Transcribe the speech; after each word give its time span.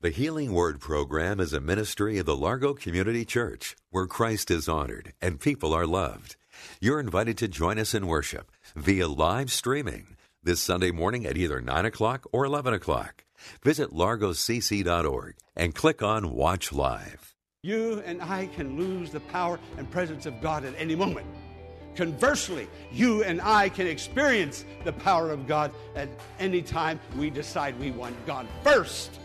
The 0.00 0.10
Healing 0.10 0.52
Word 0.52 0.78
program 0.78 1.40
is 1.40 1.52
a 1.52 1.58
ministry 1.60 2.18
of 2.18 2.26
the 2.26 2.36
Largo 2.36 2.72
Community 2.72 3.24
Church 3.24 3.74
where 3.90 4.06
Christ 4.06 4.48
is 4.48 4.68
honored 4.68 5.12
and 5.20 5.40
people 5.40 5.74
are 5.74 5.88
loved. 5.88 6.36
You're 6.80 7.00
invited 7.00 7.36
to 7.38 7.48
join 7.48 7.80
us 7.80 7.94
in 7.94 8.06
worship 8.06 8.52
via 8.76 9.08
live 9.08 9.50
streaming 9.50 10.16
this 10.40 10.60
Sunday 10.60 10.92
morning 10.92 11.26
at 11.26 11.36
either 11.36 11.60
9 11.60 11.84
o'clock 11.84 12.28
or 12.30 12.44
11 12.44 12.74
o'clock. 12.74 13.24
Visit 13.64 13.90
largocc.org 13.90 15.34
and 15.56 15.74
click 15.74 16.00
on 16.00 16.32
Watch 16.32 16.72
Live. 16.72 17.34
You 17.64 18.00
and 18.06 18.22
I 18.22 18.46
can 18.46 18.78
lose 18.78 19.10
the 19.10 19.18
power 19.18 19.58
and 19.78 19.90
presence 19.90 20.26
of 20.26 20.40
God 20.40 20.64
at 20.64 20.74
any 20.78 20.94
moment. 20.94 21.26
Conversely, 21.96 22.68
you 22.92 23.24
and 23.24 23.42
I 23.42 23.68
can 23.68 23.88
experience 23.88 24.64
the 24.84 24.92
power 24.92 25.32
of 25.32 25.48
God 25.48 25.72
at 25.96 26.08
any 26.38 26.62
time 26.62 27.00
we 27.16 27.30
decide 27.30 27.76
we 27.80 27.90
want 27.90 28.14
God 28.26 28.46
first. 28.62 29.18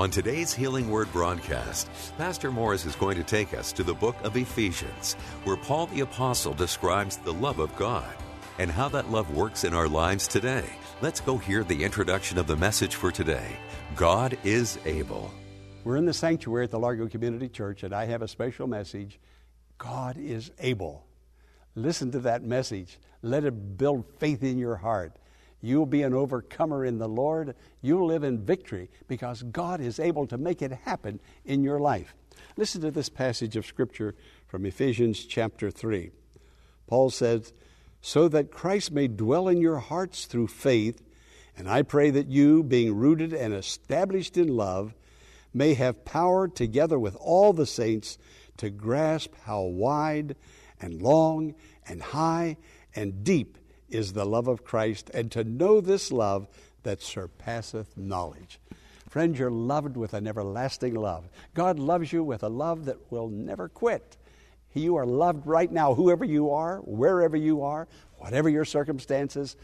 On 0.00 0.10
today's 0.10 0.54
Healing 0.54 0.88
Word 0.88 1.12
broadcast, 1.12 1.90
Pastor 2.16 2.50
Morris 2.50 2.86
is 2.86 2.96
going 2.96 3.18
to 3.18 3.22
take 3.22 3.52
us 3.52 3.70
to 3.72 3.82
the 3.82 3.92
book 3.92 4.16
of 4.24 4.34
Ephesians, 4.34 5.12
where 5.44 5.58
Paul 5.58 5.88
the 5.88 6.00
Apostle 6.00 6.54
describes 6.54 7.18
the 7.18 7.34
love 7.34 7.58
of 7.58 7.76
God 7.76 8.10
and 8.58 8.70
how 8.70 8.88
that 8.88 9.10
love 9.10 9.36
works 9.36 9.62
in 9.62 9.74
our 9.74 9.88
lives 9.88 10.26
today. 10.26 10.64
Let's 11.02 11.20
go 11.20 11.36
hear 11.36 11.64
the 11.64 11.84
introduction 11.84 12.38
of 12.38 12.46
the 12.46 12.56
message 12.56 12.94
for 12.94 13.12
today 13.12 13.58
God 13.94 14.38
is 14.42 14.78
able. 14.86 15.30
We're 15.84 15.96
in 15.98 16.06
the 16.06 16.14
sanctuary 16.14 16.64
at 16.64 16.70
the 16.70 16.78
Largo 16.78 17.06
Community 17.06 17.50
Church, 17.50 17.82
and 17.82 17.94
I 17.94 18.06
have 18.06 18.22
a 18.22 18.28
special 18.28 18.66
message 18.66 19.20
God 19.76 20.16
is 20.16 20.50
able. 20.60 21.04
Listen 21.74 22.10
to 22.12 22.20
that 22.20 22.42
message. 22.42 22.98
Let 23.20 23.44
it 23.44 23.76
build 23.76 24.06
faith 24.18 24.42
in 24.42 24.56
your 24.56 24.76
heart. 24.76 25.18
You'll 25.60 25.86
be 25.86 26.02
an 26.02 26.14
overcomer 26.14 26.84
in 26.84 26.98
the 26.98 27.08
Lord. 27.08 27.54
You'll 27.82 28.06
live 28.06 28.24
in 28.24 28.44
victory 28.44 28.88
because 29.08 29.42
God 29.42 29.80
is 29.80 30.00
able 30.00 30.26
to 30.28 30.38
make 30.38 30.62
it 30.62 30.72
happen 30.84 31.20
in 31.44 31.62
your 31.62 31.78
life. 31.78 32.14
Listen 32.56 32.80
to 32.80 32.90
this 32.90 33.08
passage 33.08 33.56
of 33.56 33.66
Scripture 33.66 34.14
from 34.46 34.64
Ephesians 34.64 35.24
chapter 35.24 35.70
3. 35.70 36.10
Paul 36.86 37.10
says, 37.10 37.52
So 38.00 38.28
that 38.28 38.50
Christ 38.50 38.90
may 38.90 39.06
dwell 39.06 39.48
in 39.48 39.60
your 39.60 39.78
hearts 39.78 40.24
through 40.24 40.48
faith, 40.48 41.02
and 41.56 41.68
I 41.68 41.82
pray 41.82 42.10
that 42.10 42.28
you, 42.28 42.62
being 42.62 42.94
rooted 42.94 43.32
and 43.32 43.52
established 43.52 44.38
in 44.38 44.48
love, 44.48 44.94
may 45.52 45.74
have 45.74 46.04
power 46.04 46.48
together 46.48 46.98
with 46.98 47.16
all 47.16 47.52
the 47.52 47.66
saints 47.66 48.18
to 48.56 48.70
grasp 48.70 49.34
how 49.44 49.62
wide 49.62 50.36
and 50.80 51.02
long 51.02 51.54
and 51.86 52.02
high 52.02 52.56
and 52.94 53.22
deep 53.24 53.58
is 53.90 54.12
the 54.12 54.24
love 54.24 54.48
of 54.48 54.64
Christ, 54.64 55.10
and 55.12 55.30
to 55.32 55.44
know 55.44 55.80
this 55.80 56.12
love 56.12 56.48
that 56.82 57.02
surpasseth 57.02 57.96
knowledge. 57.96 58.60
Friend, 59.08 59.36
you're 59.36 59.50
loved 59.50 59.96
with 59.96 60.14
an 60.14 60.26
everlasting 60.26 60.94
love. 60.94 61.28
God 61.52 61.78
loves 61.78 62.12
you 62.12 62.22
with 62.22 62.42
a 62.42 62.48
love 62.48 62.84
that 62.84 63.10
will 63.10 63.28
never 63.28 63.68
quit. 63.68 64.16
You 64.72 64.96
are 64.96 65.06
loved 65.06 65.46
right 65.46 65.70
now, 65.70 65.94
whoever 65.94 66.24
you 66.24 66.50
are, 66.50 66.78
wherever 66.78 67.36
you 67.36 67.62
are, 67.62 67.88
whatever 68.18 68.48
your 68.48 68.64
circumstances, 68.64 69.56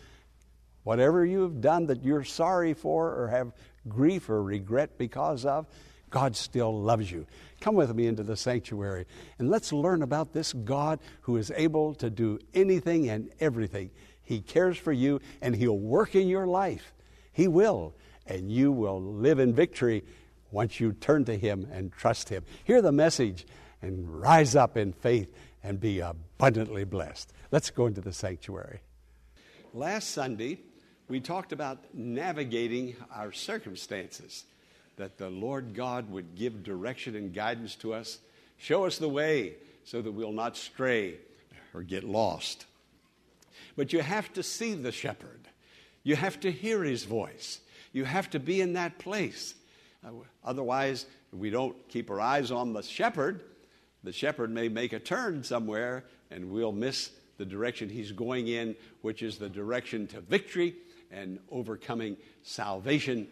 whatever 0.83 1.25
you 1.25 1.43
have 1.43 1.61
done 1.61 1.87
that 1.87 2.05
you're 2.05 2.25
sorry 2.25 2.75
for 2.75 3.15
or 3.15 3.29
have 3.29 3.53
grief 3.89 4.29
or 4.29 4.43
regret 4.43 4.99
because 4.99 5.45
of, 5.45 5.67
God 6.11 6.35
still 6.35 6.81
loves 6.81 7.11
you. 7.11 7.27
Come 7.61 7.75
with 7.75 7.95
me 7.95 8.07
into 8.07 8.23
the 8.23 8.37
sanctuary 8.37 9.07
and 9.39 9.51
let's 9.51 9.73
learn 9.73 10.03
about 10.03 10.33
this 10.33 10.53
God 10.53 10.99
who 11.23 11.37
is 11.37 11.53
able 11.55 11.95
to 11.97 12.11
do 12.11 12.39
anything 12.55 13.09
and 13.11 13.31
everything. 13.39 13.91
He 14.27 14.41
cares 14.41 14.77
for 14.77 14.93
you 14.93 15.21
and 15.41 15.57
He'll 15.57 15.79
work 15.79 16.15
in 16.15 16.29
your 16.29 16.47
life. 16.47 16.93
He 17.33 17.49
will, 17.49 17.95
and 18.27 18.53
you 18.53 18.73
will 18.73 19.01
live 19.01 19.39
in 19.39 19.55
victory 19.55 20.05
once 20.51 20.81
you 20.81 20.93
turn 20.93 21.25
to 21.27 21.39
Him 21.39 21.67
and 21.73 21.93
trust 21.93 22.29
Him. 22.29 22.45
Hear 22.65 22.83
the 22.83 22.93
message 22.93 23.47
and 23.81 24.21
rise 24.21 24.57
up 24.57 24.77
in 24.77 24.93
faith 24.93 25.33
and 25.63 25.81
be 25.81 26.01
abundantly 26.01 26.85
blessed. 26.85 27.33
Let's 27.51 27.71
go 27.71 27.87
into 27.87 28.01
the 28.01 28.13
sanctuary. 28.13 28.81
Last 29.73 30.11
Sunday, 30.11 30.59
we 31.09 31.21
talked 31.21 31.53
about 31.53 31.79
navigating 31.95 32.97
our 33.15 33.31
circumstances, 33.33 34.45
that 34.97 35.19
the 35.19 35.31
Lord 35.31 35.75
God 35.75 36.11
would 36.11 36.35
give 36.35 36.65
direction 36.65 37.15
and 37.15 37.33
guidance 37.33 37.77
to 37.77 37.95
us, 37.95 38.19
show 38.59 38.87
us 38.87 38.99
the 38.99 39.09
way 39.09 39.55
so 39.85 40.03
that 40.03 40.11
we'll 40.11 40.33
not 40.33 40.57
stray 40.57 41.17
or 41.75 41.83
get 41.83 42.03
lost. 42.03 42.67
But 43.77 43.93
you 43.93 44.01
have 44.01 44.33
to 44.33 44.43
see 44.43 44.75
the 44.75 44.93
shepherd, 44.93 45.49
you 46.03 46.17
have 46.17 46.41
to 46.41 46.51
hear 46.51 46.83
his 46.83 47.05
voice, 47.05 47.61
you 47.93 48.05
have 48.05 48.31
to 48.31 48.41
be 48.41 48.61
in 48.61 48.73
that 48.75 48.99
place. 48.99 49.55
Uh, 50.05 50.11
otherwise, 50.45 51.07
we 51.33 51.51
don't 51.51 51.77
keep 51.89 52.11
our 52.11 52.21
eyes 52.21 52.51
on 52.51 52.73
the 52.73 52.83
shepherd, 52.83 53.43
the 54.03 54.13
shepherd 54.13 54.51
may 54.51 54.69
make 54.69 54.93
a 54.93 55.01
turn 55.01 55.43
somewhere 55.43 56.05
and 56.31 56.49
we'll 56.51 56.73
miss 56.73 57.11
the 57.39 57.45
direction 57.45 57.89
he's 57.89 58.13
going 58.13 58.49
in, 58.49 58.77
which 59.03 59.23
is 59.23 59.37
the 59.37 59.49
direction 59.49 60.07
to 60.07 60.21
victory 60.21 60.75
and 61.11 61.39
overcoming 61.51 62.17
salvation, 62.43 63.27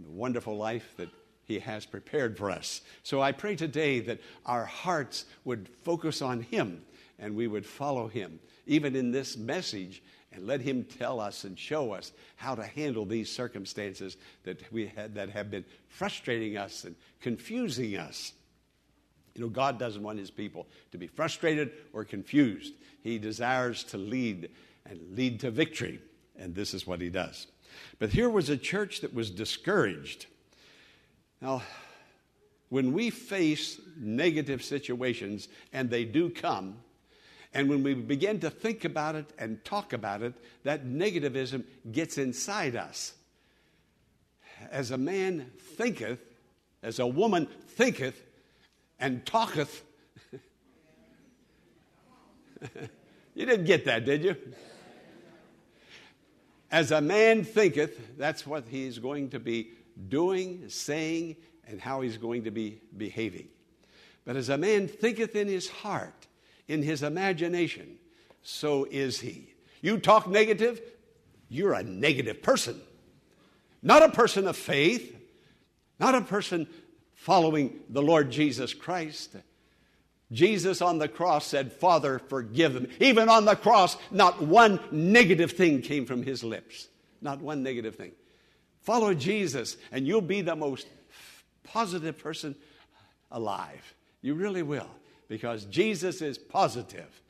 the 0.00 0.10
wonderful 0.10 0.56
life 0.56 0.94
that 0.96 1.08
He 1.44 1.58
has 1.58 1.86
prepared 1.86 2.36
for 2.36 2.50
us. 2.50 2.80
So 3.02 3.20
I 3.20 3.32
pray 3.32 3.56
today 3.56 4.00
that 4.00 4.20
our 4.46 4.64
hearts 4.64 5.26
would 5.44 5.68
focus 5.82 6.22
on 6.22 6.42
Him 6.42 6.82
and 7.22 7.36
we 7.36 7.46
would 7.46 7.64
follow 7.64 8.08
Him, 8.08 8.40
even 8.66 8.96
in 8.96 9.12
this 9.12 9.36
message, 9.36 10.02
and 10.32 10.46
let 10.46 10.60
Him 10.60 10.84
tell 10.84 11.20
us 11.20 11.44
and 11.44 11.56
show 11.56 11.92
us 11.92 12.12
how 12.36 12.56
to 12.56 12.64
handle 12.64 13.06
these 13.06 13.30
circumstances 13.30 14.16
that, 14.42 14.60
we 14.72 14.88
had, 14.88 15.14
that 15.14 15.30
have 15.30 15.50
been 15.50 15.64
frustrating 15.88 16.56
us 16.56 16.84
and 16.84 16.96
confusing 17.20 17.96
us. 17.96 18.32
You 19.36 19.42
know, 19.42 19.48
God 19.48 19.78
doesn't 19.78 20.02
want 20.02 20.18
His 20.18 20.32
people 20.32 20.66
to 20.90 20.98
be 20.98 21.06
frustrated 21.06 21.70
or 21.92 22.04
confused. 22.04 22.74
He 23.02 23.18
desires 23.18 23.84
to 23.84 23.98
lead 23.98 24.50
and 24.84 24.98
lead 25.16 25.40
to 25.40 25.50
victory. 25.52 26.00
And 26.36 26.54
this 26.54 26.74
is 26.74 26.86
what 26.86 27.00
he 27.00 27.08
does. 27.08 27.46
But 28.00 28.10
here 28.10 28.28
was 28.28 28.48
a 28.48 28.56
church 28.56 29.00
that 29.02 29.14
was 29.14 29.30
discouraged. 29.30 30.26
Now, 31.40 31.62
when 32.68 32.92
we 32.92 33.10
face 33.10 33.80
negative 33.96 34.62
situations, 34.64 35.48
and 35.72 35.88
they 35.88 36.04
do 36.04 36.30
come, 36.30 36.78
and 37.54 37.68
when 37.68 37.82
we 37.82 37.94
begin 37.94 38.40
to 38.40 38.50
think 38.50 38.84
about 38.84 39.14
it 39.14 39.26
and 39.38 39.62
talk 39.64 39.92
about 39.92 40.22
it, 40.22 40.34
that 40.64 40.86
negativism 40.86 41.64
gets 41.90 42.16
inside 42.16 42.76
us. 42.76 43.12
As 44.70 44.90
a 44.90 44.98
man 44.98 45.50
thinketh, 45.76 46.20
as 46.82 46.98
a 46.98 47.06
woman 47.06 47.46
thinketh 47.68 48.20
and 48.98 49.26
talketh. 49.26 49.82
you 53.34 53.46
didn't 53.46 53.66
get 53.66 53.84
that, 53.84 54.04
did 54.06 54.24
you? 54.24 54.36
As 56.70 56.90
a 56.90 57.02
man 57.02 57.44
thinketh, 57.44 58.16
that's 58.16 58.46
what 58.46 58.64
he's 58.66 58.98
going 58.98 59.28
to 59.30 59.38
be 59.38 59.72
doing, 60.08 60.68
saying, 60.68 61.36
and 61.66 61.78
how 61.78 62.00
he's 62.00 62.16
going 62.16 62.44
to 62.44 62.50
be 62.50 62.80
behaving. 62.96 63.48
But 64.24 64.36
as 64.36 64.48
a 64.48 64.56
man 64.56 64.88
thinketh 64.88 65.36
in 65.36 65.48
his 65.48 65.68
heart, 65.68 66.28
in 66.72 66.82
his 66.82 67.02
imagination, 67.02 67.98
so 68.42 68.86
is 68.90 69.20
he. 69.20 69.52
You 69.82 69.98
talk 69.98 70.26
negative, 70.26 70.80
you're 71.48 71.74
a 71.74 71.82
negative 71.82 72.42
person. 72.42 72.80
Not 73.82 74.02
a 74.02 74.08
person 74.08 74.46
of 74.46 74.56
faith, 74.56 75.14
not 76.00 76.14
a 76.14 76.22
person 76.22 76.66
following 77.14 77.80
the 77.90 78.02
Lord 78.02 78.30
Jesus 78.30 78.72
Christ. 78.72 79.36
Jesus 80.32 80.80
on 80.80 80.98
the 80.98 81.08
cross 81.08 81.46
said, 81.46 81.74
Father, 81.74 82.18
forgive 82.18 82.72
them. 82.72 82.88
Even 83.00 83.28
on 83.28 83.44
the 83.44 83.54
cross, 83.54 83.98
not 84.10 84.40
one 84.40 84.80
negative 84.90 85.52
thing 85.52 85.82
came 85.82 86.06
from 86.06 86.22
his 86.22 86.42
lips. 86.42 86.88
Not 87.20 87.42
one 87.42 87.62
negative 87.62 87.96
thing. 87.96 88.12
Follow 88.80 89.12
Jesus, 89.12 89.76
and 89.92 90.06
you'll 90.06 90.22
be 90.22 90.40
the 90.40 90.56
most 90.56 90.86
positive 91.64 92.18
person 92.18 92.56
alive. 93.30 93.94
You 94.22 94.34
really 94.34 94.62
will, 94.62 94.88
because 95.32 95.64
Jesus 95.64 96.20
is 96.20 96.36
positive. 96.36 97.22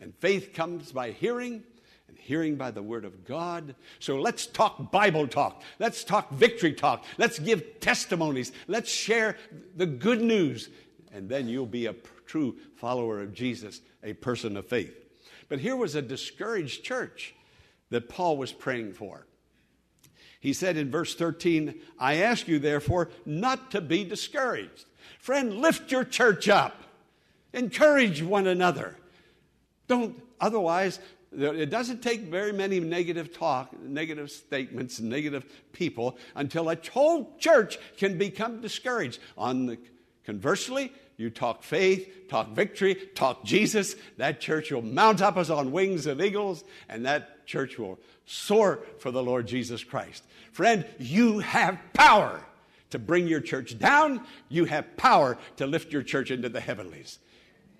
And 0.00 0.12
faith 0.16 0.52
comes 0.52 0.90
by 0.90 1.12
hearing, 1.12 1.62
and 2.08 2.18
hearing 2.18 2.56
by 2.56 2.72
the 2.72 2.82
word 2.82 3.04
of 3.04 3.24
God. 3.24 3.76
So 4.00 4.16
let's 4.16 4.44
talk 4.44 4.90
Bible 4.90 5.28
talk. 5.28 5.62
Let's 5.78 6.02
talk 6.02 6.32
victory 6.32 6.72
talk. 6.72 7.04
Let's 7.16 7.38
give 7.38 7.78
testimonies. 7.78 8.50
Let's 8.66 8.90
share 8.90 9.36
the 9.76 9.86
good 9.86 10.20
news. 10.20 10.68
And 11.12 11.28
then 11.28 11.46
you'll 11.46 11.66
be 11.66 11.86
a 11.86 11.94
true 12.26 12.56
follower 12.74 13.20
of 13.20 13.34
Jesus, 13.34 13.82
a 14.02 14.14
person 14.14 14.56
of 14.56 14.66
faith. 14.66 14.96
But 15.48 15.60
here 15.60 15.76
was 15.76 15.94
a 15.94 16.02
discouraged 16.02 16.82
church 16.82 17.36
that 17.90 18.08
Paul 18.08 18.36
was 18.36 18.52
praying 18.52 18.94
for. 18.94 19.28
He 20.40 20.52
said 20.52 20.76
in 20.76 20.90
verse 20.90 21.14
13, 21.14 21.80
I 22.00 22.16
ask 22.16 22.48
you, 22.48 22.58
therefore, 22.58 23.10
not 23.24 23.70
to 23.70 23.80
be 23.80 24.02
discouraged. 24.02 24.86
Friend, 25.20 25.54
lift 25.54 25.92
your 25.92 26.02
church 26.02 26.48
up, 26.48 26.82
encourage 27.52 28.22
one 28.22 28.46
another. 28.46 28.96
Don't, 29.86 30.20
otherwise, 30.40 31.00
it 31.36 31.70
doesn't 31.70 32.02
take 32.02 32.22
very 32.22 32.52
many 32.52 32.80
negative 32.80 33.32
talk, 33.32 33.78
negative 33.80 34.30
statements, 34.30 35.00
negative 35.00 35.44
people 35.72 36.16
until 36.34 36.70
a 36.70 36.76
whole 36.92 37.36
church 37.38 37.78
can 37.96 38.16
become 38.16 38.60
discouraged. 38.60 39.20
On 39.36 39.66
the 39.66 39.78
conversely, 40.24 40.92
you 41.16 41.30
talk 41.30 41.62
faith, 41.62 42.28
talk 42.28 42.50
victory, 42.52 42.94
talk 42.94 43.44
Jesus, 43.44 43.96
that 44.16 44.40
church 44.40 44.70
will 44.70 44.82
mount 44.82 45.20
up 45.20 45.36
as 45.36 45.50
on 45.50 45.72
wings 45.72 46.06
of 46.06 46.20
eagles, 46.20 46.64
and 46.88 47.04
that 47.04 47.46
church 47.46 47.78
will 47.78 47.98
soar 48.24 48.80
for 48.98 49.10
the 49.10 49.22
Lord 49.22 49.46
Jesus 49.46 49.82
Christ. 49.82 50.22
Friend, 50.52 50.84
you 50.98 51.40
have 51.40 51.78
power 51.92 52.42
to 52.90 52.98
bring 52.98 53.26
your 53.26 53.40
church 53.40 53.78
down. 53.78 54.24
You 54.48 54.64
have 54.64 54.96
power 54.96 55.38
to 55.56 55.66
lift 55.66 55.92
your 55.92 56.02
church 56.02 56.30
into 56.30 56.48
the 56.48 56.60
heavenlies. 56.60 57.18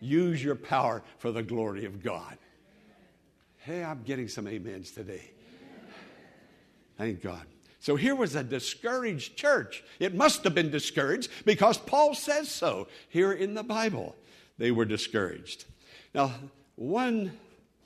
Use 0.01 0.43
your 0.43 0.55
power 0.55 1.03
for 1.19 1.33
the 1.33 1.43
glory 1.43 1.85
of 1.85 2.03
God. 2.03 2.39
Hey, 3.59 3.83
I'm 3.83 4.03
getting 4.03 4.29
some 4.29 4.47
amens 4.47 4.91
today. 4.91 5.31
Thank 6.97 7.23
God. 7.23 7.43
So 7.81 7.97
here 7.97 8.15
was 8.15 8.35
a 8.35 8.43
discouraged 8.43 9.37
church. 9.37 9.85
It 10.01 10.15
must 10.15 10.43
have 10.45 10.55
been 10.55 10.71
discouraged 10.71 11.31
because 11.45 11.79
Paul 11.79 12.15
says 12.15 12.51
so 12.51 12.89
here 13.09 13.33
in 13.33 13.55
the 13.55 13.63
Bible. 13.63 14.17
They 14.59 14.71
were 14.71 14.85
discouraged. 14.85 15.65
Now, 16.15 16.33
one 16.75 17.33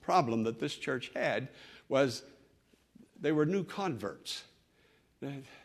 problem 0.00 0.44
that 0.44 0.60
this 0.60 0.74
church 0.74 1.10
had 1.14 1.48
was 1.88 2.22
they 3.20 3.32
were 3.32 3.46
new 3.46 3.64
converts. 3.64 4.44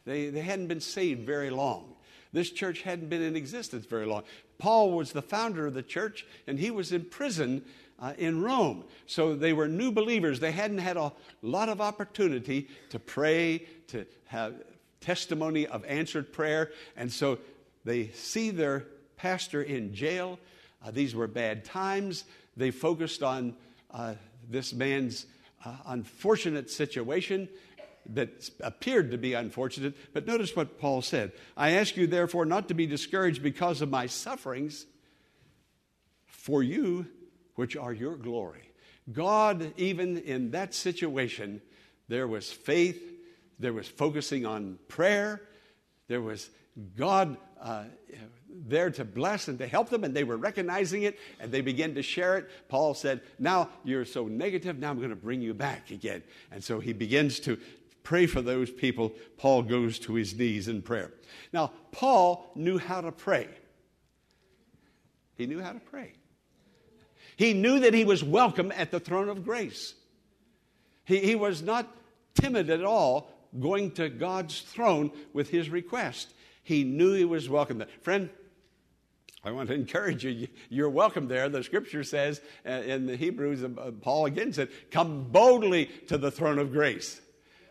They, 0.06 0.30
they 0.30 0.42
hadn't 0.42 0.68
been 0.68 0.82
saved 0.82 1.26
very 1.26 1.50
long. 1.50 1.96
This 2.34 2.52
church 2.52 2.82
hadn't 2.82 3.10
been 3.10 3.22
in 3.22 3.36
existence 3.36 3.86
very 3.86 4.06
long. 4.06 4.24
Paul 4.58 4.92
was 4.92 5.12
the 5.12 5.22
founder 5.22 5.68
of 5.68 5.74
the 5.74 5.84
church, 5.84 6.26
and 6.48 6.60
he 6.60 6.72
was 6.72 6.92
in 6.92 7.06
prison 7.06 7.64
uh, 8.00 8.14
in 8.18 8.42
Rome. 8.42 8.84
So 9.06 9.36
they 9.36 9.54
were 9.54 9.68
new 9.68 9.92
believers. 9.92 10.40
They 10.40 10.52
hadn't 10.52 10.80
had 10.80 10.98
a 10.98 11.12
lot 11.42 11.70
of 11.70 11.82
opportunity 11.82 12.68
to 12.90 13.00
pray, 13.00 13.68
to 13.88 14.06
have 14.26 14.56
testimony 15.02 15.68
of 15.68 15.86
answered 15.86 16.34
prayer. 16.34 16.72
And 16.96 17.12
so 17.12 17.40
they 17.86 18.10
see 18.10 18.52
their 18.52 18.86
pastor 19.16 19.62
in 19.62 19.94
jail. 19.94 20.40
Uh, 20.86 20.92
these 20.92 21.16
were 21.16 21.28
bad 21.28 21.66
times. 21.66 22.26
They 22.56 22.72
focused 22.72 23.24
on 23.24 23.56
uh, 23.92 24.16
this 24.50 24.74
man's 24.74 25.26
uh, 25.66 25.76
unfortunate 25.88 26.70
situation 26.70 27.50
that 28.14 28.50
appeared 28.62 29.12
to 29.12 29.18
be 29.18 29.34
unfortunate. 29.34 29.96
But 30.14 30.26
notice 30.28 30.56
what 30.56 30.80
Paul 30.80 31.02
said 31.02 31.32
I 31.56 31.72
ask 31.72 31.98
you, 31.98 32.08
therefore, 32.08 32.46
not 32.46 32.68
to 32.68 32.74
be 32.74 32.88
discouraged 32.88 33.42
because 33.44 33.82
of 33.82 33.90
my 33.90 34.08
sufferings 34.08 34.86
for 36.26 36.64
you 36.64 37.08
which 37.56 37.76
are 37.76 37.92
your 37.92 38.16
glory. 38.16 38.72
God, 39.12 39.74
even 39.78 40.18
in 40.20 40.52
that 40.52 40.74
situation, 40.74 41.62
there 42.08 42.28
was 42.28 42.52
faith, 42.52 43.02
there 43.60 43.74
was 43.74 43.88
focusing 43.88 44.46
on 44.46 44.78
prayer, 44.88 45.42
there 46.08 46.22
was 46.22 46.50
God 46.96 47.38
uh, 47.62 47.86
there 48.50 48.90
to 48.92 49.04
bless 49.04 49.48
and 49.48 49.60
to 49.60 49.68
help 49.68 49.90
them, 49.90 50.04
and 50.04 50.16
they 50.16 50.24
were 50.24 50.38
recognizing 50.38 51.04
it 51.04 51.20
and 51.40 51.52
they 51.52 51.62
began 51.62 51.96
to 51.96 52.02
share 52.02 52.38
it. 52.38 52.50
Paul 52.70 52.94
said, 52.94 53.22
Now 53.40 53.70
you're 53.84 54.06
so 54.06 54.28
negative, 54.28 54.78
now 54.78 54.90
I'm 54.90 54.98
going 54.98 55.10
to 55.10 55.16
bring 55.16 55.42
you 55.42 55.54
back 55.54 55.92
again. 55.92 56.24
And 56.52 56.64
so 56.64 56.80
he 56.80 56.94
begins 56.94 57.40
to 57.42 57.58
pray 58.08 58.26
for 58.26 58.42
those 58.42 58.72
people. 58.72 59.12
Paul 59.36 59.64
goes 59.64 60.00
to 60.00 60.14
his 60.14 60.34
knees 60.34 60.70
in 60.70 60.82
prayer. 60.82 61.12
Now, 61.52 61.74
Paul 61.92 62.50
knew 62.56 62.78
how 62.78 63.02
to 63.02 63.12
pray. 63.12 63.50
He 65.36 65.46
knew 65.46 65.62
how 65.62 65.74
to 65.74 65.82
pray. 65.82 66.14
He 67.36 67.52
knew 67.52 67.82
that 67.82 67.94
he 67.94 68.06
was 68.06 68.24
welcome 68.24 68.72
at 68.72 68.92
the 68.92 69.02
throne 69.02 69.28
of 69.28 69.44
grace. 69.44 69.94
He, 71.04 71.20
he 71.20 71.36
was 71.36 71.62
not 71.62 71.86
timid 72.34 72.70
at 72.70 72.86
all 72.86 73.30
going 73.60 73.92
to 73.92 74.08
God's 74.08 74.62
throne 74.62 75.12
with 75.34 75.50
his 75.50 75.70
request. 75.70 76.34
He 76.64 76.86
knew 76.86 77.12
he 77.12 77.26
was 77.26 77.50
welcome 77.50 77.78
there. 77.78 77.90
Friend, 78.04 78.30
I 79.44 79.52
want 79.52 79.68
to 79.68 79.76
encourage 79.76 80.24
you. 80.24 80.48
You're 80.70 80.90
welcome 80.90 81.28
there. 81.28 81.50
The 81.50 81.62
scripture 81.62 82.06
says 82.06 82.40
uh, 82.66 82.70
in 82.70 83.06
the 83.06 83.18
Hebrews, 83.18 83.66
uh, 83.66 83.92
Paul 84.00 84.28
again 84.28 84.54
said, 84.54 84.70
Come 84.92 85.26
boldly 85.26 85.88
to 86.08 86.18
the 86.18 86.32
throne 86.32 86.58
of 86.58 86.72
grace. 86.72 87.20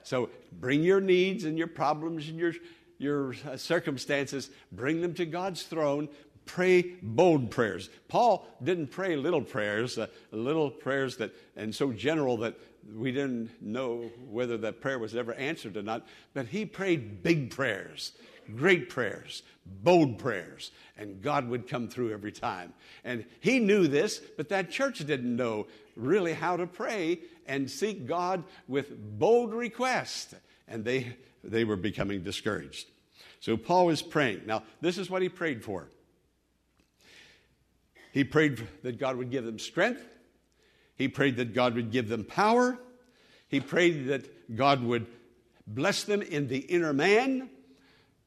So 0.07 0.31
bring 0.53 0.85
your 0.85 1.01
needs 1.01 1.45
and 1.45 1.59
your 1.59 1.67
problems 1.67 2.29
and 2.29 2.39
your, 2.39 2.53
your 2.99 3.35
uh, 3.45 3.57
circumstances, 3.57 4.51
bring 4.71 5.01
them 5.01 5.15
to 5.15 5.27
God's 5.27 5.65
throne 5.65 6.09
pray 6.47 6.95
bold 7.03 7.51
prayers. 7.51 7.91
Paul 8.09 8.47
didn't 8.63 8.89
pray 8.93 9.17
little 9.17 9.43
prayers, 9.43 9.99
uh, 9.99 10.07
little 10.31 10.71
prayers 10.71 11.17
that, 11.17 11.33
and 11.57 11.75
so 11.75 11.93
general 11.93 12.37
that 12.39 12.55
we 12.95 13.11
didn't 13.11 13.51
know 13.61 14.11
whether 14.31 14.57
that 14.59 14.81
prayer 14.81 14.99
was 14.99 15.17
ever 15.17 15.35
answered 15.35 15.77
or 15.77 15.83
not, 15.83 16.07
but 16.35 16.47
he 16.47 16.65
prayed 16.65 17.25
big 17.25 17.51
prayers, 17.51 18.13
great 18.55 18.89
prayers, 18.89 19.43
bold 19.83 20.19
prayers, 20.19 20.71
and 20.97 21.21
God 21.21 21.49
would 21.49 21.69
come 21.69 21.89
through 21.89 22.13
every 22.13 22.31
time. 22.31 22.73
And 23.05 23.25
he 23.41 23.59
knew 23.59 23.89
this, 23.89 24.21
but 24.37 24.49
that 24.51 24.71
church 24.71 25.05
didn't 25.05 25.35
know 25.35 25.67
really 25.97 26.33
how 26.33 26.57
to 26.57 26.67
pray 26.67 27.21
and 27.47 27.71
seek 27.71 28.07
God 28.07 28.45
with 28.69 29.19
bold 29.19 29.55
requests, 29.55 30.35
and 30.69 30.85
they, 30.85 31.17
they 31.43 31.65
were 31.65 31.77
becoming 31.77 32.23
discouraged. 32.23 32.89
So 33.41 33.57
Paul 33.57 33.87
was 33.87 34.03
praying. 34.03 34.43
Now, 34.47 34.63
this 34.81 34.99
is 34.99 35.09
what 35.09 35.23
he 35.23 35.29
prayed 35.29 35.63
for. 35.63 35.89
He 38.13 38.25
prayed 38.25 38.67
that 38.83 38.99
God 38.99 39.17
would 39.17 39.31
give 39.31 39.45
them 39.45 39.59
strength. 39.59 40.03
He 40.97 41.09
prayed 41.09 41.37
that 41.37 41.53
God 41.55 41.75
would 41.75 41.91
give 41.91 42.09
them 42.09 42.25
power. 42.25 42.79
He 43.49 43.61
prayed 43.61 44.07
that 44.07 44.57
God 44.57 44.83
would 44.83 45.07
bless 45.67 46.05
them 46.05 46.23
in 46.23 46.49
the 46.49 46.59
inner 46.59 46.93
man. 46.93 47.51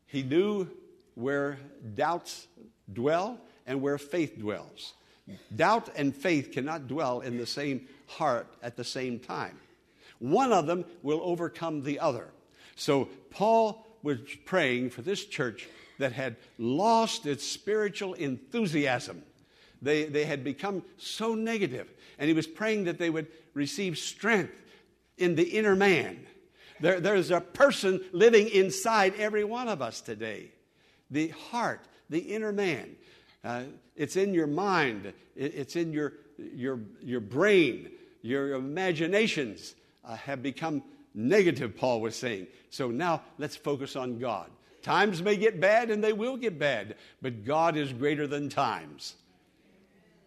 He 0.06 0.24
knew 0.24 0.68
where 1.16 1.58
doubts 1.96 2.48
dwell 2.92 3.40
and 3.66 3.82
where 3.82 3.98
faith 3.98 4.38
dwells. 4.38 4.94
Doubt 5.56 5.90
and 5.96 6.16
faith 6.16 6.52
cannot 6.52 6.88
dwell 6.88 7.22
in 7.22 7.38
the 7.38 7.46
same 7.46 7.88
heart 8.10 8.48
at 8.62 8.76
the 8.76 8.84
same 8.84 9.20
time. 9.20 9.58
One 10.20 10.52
of 10.52 10.68
them 10.68 10.86
will 11.02 11.22
overcome 11.24 11.84
the 11.84 12.00
other. 12.00 12.28
So 12.76 13.10
Paul 13.30 13.86
was 14.04 14.20
praying 14.46 14.90
for 14.90 15.02
this 15.02 15.26
church 15.26 15.68
that 15.98 16.14
had 16.14 16.38
lost 16.58 17.26
its 17.26 17.46
spiritual 17.46 18.14
enthusiasm. 18.14 19.24
They, 19.82 20.06
they 20.06 20.26
had 20.26 20.44
become 20.44 20.84
so 20.98 21.36
negative, 21.36 21.90
and 22.18 22.28
he 22.28 22.34
was 22.34 22.48
praying 22.48 22.86
that 22.86 22.98
they 22.98 23.10
would 23.10 23.28
receive 23.54 23.98
strength 23.98 24.62
in 25.18 25.36
the 25.36 25.44
inner 25.44 25.76
man. 25.76 26.26
There, 26.80 27.00
there's 27.00 27.32
a 27.32 27.42
person 27.42 28.02
living 28.12 28.48
inside 28.50 29.14
every 29.18 29.44
one 29.44 29.68
of 29.68 29.82
us 29.82 30.02
today 30.02 30.52
the 31.12 31.30
heart, 31.30 31.82
the 32.10 32.20
inner 32.20 32.52
man. 32.52 32.96
Uh, 33.44 33.64
it's 33.96 34.16
in 34.16 34.34
your 34.34 34.48
mind, 34.48 35.08
it, 35.08 35.16
it's 35.56 35.76
in 35.76 35.92
your, 35.92 36.14
your, 36.38 36.80
your 37.02 37.20
brain, 37.20 37.90
your 38.22 38.54
imaginations 38.54 39.76
uh, 40.04 40.16
have 40.16 40.42
become 40.42 40.84
negative, 41.14 41.76
Paul 41.76 42.02
was 42.02 42.16
saying. 42.16 42.48
So 42.70 42.90
now 42.90 43.22
let's 43.38 43.56
focus 43.56 43.96
on 43.96 44.20
God. 44.20 44.50
Times 44.82 45.22
may 45.22 45.36
get 45.36 45.60
bad 45.60 45.90
and 45.90 46.04
they 46.04 46.14
will 46.14 46.38
get 46.38 46.58
bad, 46.58 46.96
but 47.22 47.44
God 47.46 47.76
is 47.76 47.92
greater 47.92 48.28
than 48.28 48.50
times. 48.50 49.16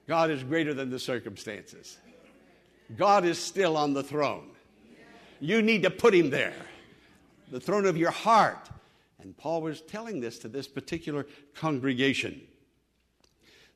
God 0.06 0.30
is 0.30 0.42
greater 0.42 0.74
than 0.74 0.90
the 0.90 0.98
circumstances. 0.98 1.98
God 2.96 3.24
is 3.24 3.38
still 3.38 3.76
on 3.76 3.94
the 3.94 4.02
throne. 4.02 4.48
You 5.40 5.62
need 5.62 5.82
to 5.84 5.90
put 5.90 6.14
him 6.14 6.30
there, 6.30 6.54
the 7.50 7.60
throne 7.60 7.86
of 7.86 7.96
your 7.96 8.10
heart. 8.10 8.68
And 9.20 9.36
Paul 9.36 9.62
was 9.62 9.80
telling 9.80 10.20
this 10.20 10.38
to 10.40 10.48
this 10.48 10.68
particular 10.68 11.26
congregation. 11.54 12.42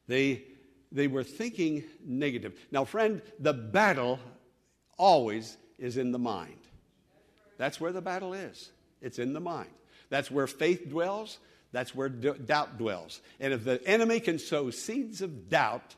They, 0.08 0.44
they 0.96 1.08
were 1.08 1.22
thinking 1.22 1.84
negative. 2.04 2.54
Now, 2.72 2.84
friend, 2.84 3.20
the 3.38 3.52
battle 3.52 4.18
always 4.96 5.58
is 5.78 5.98
in 5.98 6.10
the 6.10 6.18
mind. 6.18 6.56
That's 7.58 7.78
where 7.78 7.92
the 7.92 8.00
battle 8.00 8.32
is. 8.32 8.70
It's 9.02 9.18
in 9.18 9.34
the 9.34 9.40
mind. 9.40 9.70
That's 10.08 10.30
where 10.30 10.46
faith 10.46 10.88
dwells. 10.88 11.38
That's 11.72 11.94
where 11.94 12.08
doubt 12.08 12.78
dwells. 12.78 13.20
And 13.40 13.52
if 13.52 13.62
the 13.62 13.86
enemy 13.86 14.20
can 14.20 14.38
sow 14.38 14.70
seeds 14.70 15.20
of 15.20 15.50
doubt, 15.50 15.94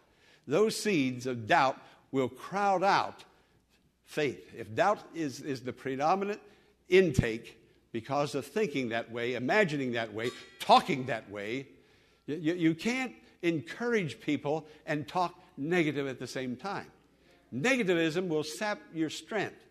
those 0.49 0.75
seeds 0.75 1.27
of 1.27 1.47
doubt 1.47 1.79
will 2.11 2.29
crowd 2.29 2.83
out 2.83 3.25
faith. 4.05 4.53
If 4.57 4.75
doubt 4.75 4.99
is, 5.15 5.41
is 5.41 5.61
the 5.61 5.73
predominant 5.73 6.41
intake 6.89 7.57
because 7.93 8.35
of 8.35 8.47
thinking 8.47 8.89
that 8.89 9.13
way, 9.13 9.35
imagining 9.35 9.93
that 9.93 10.13
way, 10.13 10.31
talking 10.59 11.07
that 11.07 11.31
way, 11.31 11.69
you, 12.27 12.55
you 12.55 12.75
can't 12.75 13.15
encourage 13.43 14.21
people 14.21 14.67
and 14.87 15.07
talk 15.07 15.39
negative 15.57 16.07
at 16.07 16.19
the 16.19 16.27
same 16.27 16.57
time. 16.57 16.87
Negativism 17.55 18.29
will 18.29 18.45
sap 18.45 18.81
your 18.95 19.11
strength. 19.11 19.65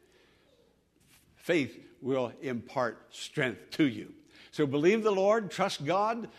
Faith 1.36 1.80
will 2.02 2.32
impart 2.42 3.06
strength 3.12 3.72
to 3.72 3.88
you. 3.88 4.14
So 4.52 4.66
believe 4.66 5.04
the 5.04 5.12
Lord, 5.12 5.52
trust 5.52 5.86
God, 5.86 6.30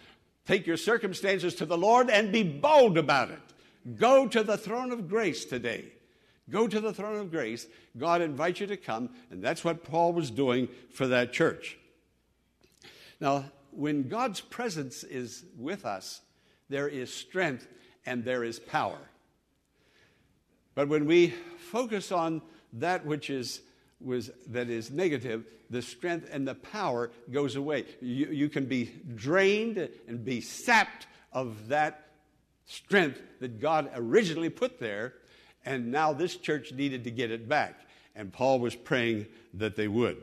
take 0.46 0.66
your 0.66 0.76
circumstances 0.76 1.54
to 1.56 1.66
the 1.66 1.78
Lord, 1.78 2.10
and 2.10 2.32
be 2.32 2.42
bold 2.42 2.98
about 2.98 3.30
it. 3.30 3.40
Go 3.96 4.26
to 4.28 4.42
the 4.42 4.58
throne 4.58 4.92
of 4.92 5.08
grace 5.08 5.44
today. 5.44 5.92
Go 6.50 6.66
to 6.66 6.80
the 6.80 6.92
throne 6.92 7.16
of 7.16 7.30
grace. 7.30 7.66
God 7.96 8.22
invites 8.22 8.60
you 8.60 8.66
to 8.66 8.76
come, 8.76 9.10
and 9.30 9.42
that's 9.42 9.64
what 9.64 9.84
Paul 9.84 10.12
was 10.12 10.30
doing 10.30 10.68
for 10.92 11.06
that 11.06 11.32
church. 11.32 11.78
Now, 13.20 13.44
when 13.70 14.08
God's 14.08 14.40
presence 14.40 15.04
is 15.04 15.44
with 15.56 15.84
us, 15.84 16.20
there 16.68 16.88
is 16.88 17.12
strength 17.12 17.66
and 18.06 18.24
there 18.24 18.44
is 18.44 18.58
power. 18.58 18.98
But 20.74 20.88
when 20.88 21.06
we 21.06 21.34
focus 21.70 22.12
on 22.12 22.42
that 22.74 23.04
which 23.04 23.30
is 23.30 23.60
was, 24.00 24.30
that 24.48 24.70
is 24.70 24.90
negative, 24.90 25.46
the 25.70 25.82
strength 25.82 26.28
and 26.30 26.46
the 26.46 26.54
power 26.54 27.10
goes 27.30 27.56
away. 27.56 27.84
You, 28.00 28.26
you 28.26 28.48
can 28.48 28.66
be 28.66 28.92
drained 29.14 29.88
and 30.06 30.24
be 30.24 30.40
sapped 30.40 31.06
of 31.32 31.68
that 31.68 32.10
strength 32.64 33.20
that 33.40 33.60
God 33.60 33.90
originally 33.94 34.50
put 34.50 34.78
there, 34.78 35.14
and 35.64 35.90
now 35.90 36.12
this 36.12 36.36
church 36.36 36.72
needed 36.72 37.04
to 37.04 37.10
get 37.10 37.30
it 37.30 37.48
back. 37.48 37.80
And 38.14 38.32
Paul 38.32 38.60
was 38.60 38.74
praying 38.74 39.26
that 39.54 39.76
they 39.76 39.88
would. 39.88 40.18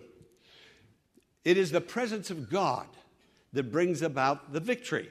It 1.43 1.57
is 1.57 1.71
the 1.71 1.81
presence 1.81 2.29
of 2.29 2.49
God 2.49 2.87
that 3.53 3.71
brings 3.71 4.01
about 4.01 4.51
the 4.51 4.59
victory, 4.59 5.09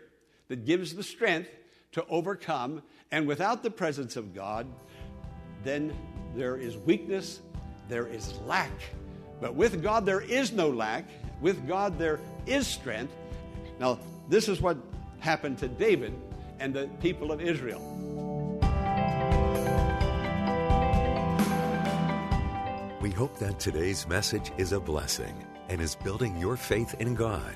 that 0.49 0.65
gives 0.65 0.95
the 0.95 1.03
strength 1.03 1.51
to 1.93 2.05
overcome. 2.07 2.83
And 3.11 3.27
without 3.27 3.63
the 3.63 3.71
presence 3.71 4.17
of 4.17 4.35
God, 4.35 4.67
then 5.63 5.97
there 6.35 6.57
is 6.57 6.77
weakness, 6.77 7.41
there 7.89 8.07
is 8.07 8.39
lack. 8.47 8.73
But 9.41 9.55
with 9.55 9.83
God, 9.83 10.07
there 10.07 10.21
is 10.21 10.53
no 10.53 10.69
lack. 10.69 11.07
With 11.41 11.67
God, 11.67 11.99
there 11.99 12.21
is 12.47 12.67
strength. 12.67 13.13
Now, 13.79 13.99
this 14.29 14.49
is 14.49 14.61
what 14.61 14.79
happened 15.21 15.59
to 15.59 15.69
David 15.69 16.15
and 16.61 16.73
the 16.73 16.89
people 17.01 17.33
of 17.33 17.41
Israel. 17.41 17.81
We 23.01 23.11
hope 23.11 23.39
that 23.39 23.61
today's 23.61 24.09
message 24.09 24.51
is 24.57 24.73
a 24.73 24.81
blessing 24.81 25.35
and 25.69 25.81
is 25.81 25.95
building 25.95 26.39
your 26.39 26.57
faith 26.57 26.95
in 27.01 27.15
God. 27.15 27.55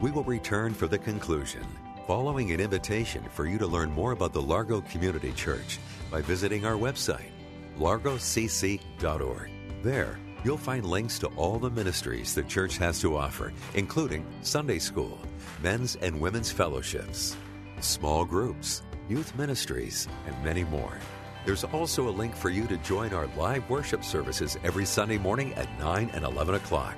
We 0.00 0.10
will 0.10 0.24
return 0.24 0.72
for 0.72 0.86
the 0.86 0.98
conclusion, 0.98 1.66
following 2.06 2.52
an 2.52 2.60
invitation 2.60 3.24
for 3.32 3.46
you 3.46 3.58
to 3.58 3.66
learn 3.66 3.90
more 3.90 4.12
about 4.12 4.32
the 4.32 4.40
Largo 4.40 4.80
Community 4.82 5.32
Church 5.32 5.80
by 6.08 6.20
visiting 6.22 6.64
our 6.64 6.74
website, 6.74 7.32
largocc.org. 7.78 9.50
There, 9.82 10.18
you'll 10.44 10.56
find 10.56 10.86
links 10.86 11.18
to 11.18 11.26
all 11.36 11.58
the 11.58 11.70
ministries 11.70 12.32
the 12.32 12.44
church 12.44 12.78
has 12.78 13.00
to 13.00 13.16
offer, 13.16 13.52
including 13.74 14.24
Sunday 14.42 14.78
school, 14.78 15.18
men's 15.60 15.96
and 15.96 16.20
women's 16.20 16.52
fellowships, 16.52 17.36
small 17.80 18.24
groups, 18.24 18.82
youth 19.08 19.34
ministries, 19.34 20.06
and 20.28 20.44
many 20.44 20.62
more. 20.62 20.98
There's 21.44 21.64
also 21.64 22.08
a 22.08 22.10
link 22.10 22.36
for 22.36 22.50
you 22.50 22.68
to 22.68 22.76
join 22.78 23.14
our 23.14 23.26
live 23.36 23.68
worship 23.68 24.04
services 24.04 24.56
every 24.62 24.84
Sunday 24.84 25.18
morning 25.18 25.54
at 25.54 25.68
9 25.80 26.10
and 26.14 26.24
11 26.24 26.54
o'clock, 26.54 26.94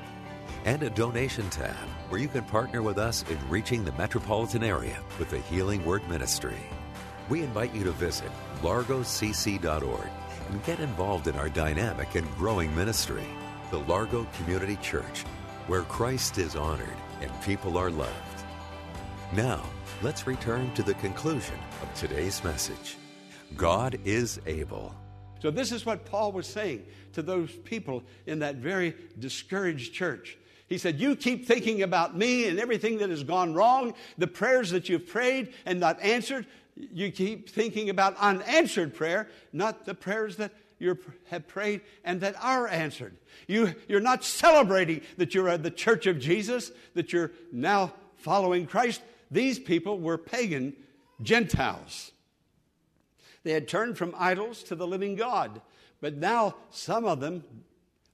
and 0.66 0.82
a 0.82 0.90
donation 0.90 1.48
tab 1.48 1.88
where 2.08 2.20
you 2.20 2.28
can 2.28 2.44
partner 2.44 2.82
with 2.82 2.98
us 2.98 3.24
in 3.30 3.38
reaching 3.48 3.84
the 3.84 3.92
metropolitan 3.92 4.64
area 4.64 4.98
with 5.18 5.30
the 5.30 5.38
Healing 5.38 5.84
Word 5.84 6.08
Ministry. 6.08 6.56
We 7.28 7.42
invite 7.42 7.74
you 7.74 7.84
to 7.84 7.92
visit 7.92 8.30
largocc.org 8.62 10.10
and 10.50 10.64
get 10.64 10.80
involved 10.80 11.26
in 11.26 11.36
our 11.36 11.50
dynamic 11.50 12.14
and 12.14 12.26
growing 12.36 12.74
ministry, 12.74 13.26
the 13.70 13.80
Largo 13.80 14.26
Community 14.36 14.76
Church, 14.76 15.24
where 15.66 15.82
Christ 15.82 16.38
is 16.38 16.56
honored 16.56 16.88
and 17.20 17.30
people 17.42 17.76
are 17.76 17.90
loved. 17.90 18.12
Now, 19.34 19.62
let's 20.02 20.26
return 20.26 20.72
to 20.74 20.82
the 20.82 20.94
conclusion 20.94 21.58
of 21.82 21.92
today's 21.94 22.42
message. 22.42 22.96
God 23.56 23.98
is 24.04 24.40
able. 24.46 24.94
So, 25.40 25.50
this 25.50 25.70
is 25.70 25.84
what 25.84 26.06
Paul 26.06 26.32
was 26.32 26.46
saying 26.46 26.84
to 27.12 27.22
those 27.22 27.52
people 27.52 28.02
in 28.26 28.38
that 28.40 28.56
very 28.56 28.94
discouraged 29.18 29.92
church. 29.92 30.38
He 30.68 30.78
said, 30.78 31.00
You 31.00 31.16
keep 31.16 31.46
thinking 31.46 31.82
about 31.82 32.16
me 32.16 32.46
and 32.46 32.58
everything 32.58 32.98
that 32.98 33.10
has 33.10 33.24
gone 33.24 33.54
wrong, 33.54 33.94
the 34.16 34.26
prayers 34.26 34.70
that 34.70 34.88
you've 34.88 35.06
prayed 35.06 35.52
and 35.64 35.80
not 35.80 36.00
answered. 36.00 36.46
You 36.76 37.10
keep 37.10 37.48
thinking 37.48 37.90
about 37.90 38.16
unanswered 38.18 38.94
prayer, 38.94 39.28
not 39.52 39.86
the 39.86 39.94
prayers 39.94 40.36
that 40.36 40.52
you 40.78 40.96
have 41.28 41.48
prayed 41.48 41.80
and 42.04 42.20
that 42.20 42.36
are 42.40 42.68
answered. 42.68 43.16
You, 43.46 43.74
you're 43.88 44.00
not 44.00 44.24
celebrating 44.24 45.00
that 45.16 45.34
you're 45.34 45.48
at 45.48 45.62
the 45.62 45.70
church 45.70 46.06
of 46.06 46.18
Jesus, 46.18 46.70
that 46.94 47.12
you're 47.12 47.32
now 47.50 47.94
following 48.16 48.66
Christ. 48.66 49.00
These 49.30 49.58
people 49.58 49.98
were 49.98 50.18
pagan 50.18 50.74
Gentiles. 51.22 52.12
They 53.42 53.52
had 53.52 53.66
turned 53.66 53.96
from 53.96 54.14
idols 54.16 54.62
to 54.64 54.74
the 54.74 54.86
living 54.86 55.16
God. 55.16 55.60
But 56.00 56.16
now 56.16 56.54
some 56.70 57.04
of 57.04 57.20
them 57.20 57.42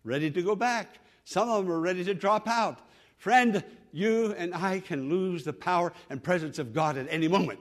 ready 0.04 0.30
to 0.30 0.42
go 0.42 0.54
back. 0.54 0.98
Some 1.24 1.48
of 1.48 1.64
them 1.64 1.72
are 1.74 1.80
ready 1.80 2.04
to 2.04 2.14
drop 2.14 2.46
out. 2.46 2.78
Friend, 3.16 3.64
you 3.92 4.34
and 4.36 4.54
I 4.54 4.80
can 4.80 5.08
lose 5.08 5.44
the 5.44 5.52
power 5.52 5.92
and 6.10 6.22
presence 6.22 6.58
of 6.58 6.74
God 6.74 6.96
at 6.96 7.06
any 7.08 7.28
moment. 7.28 7.60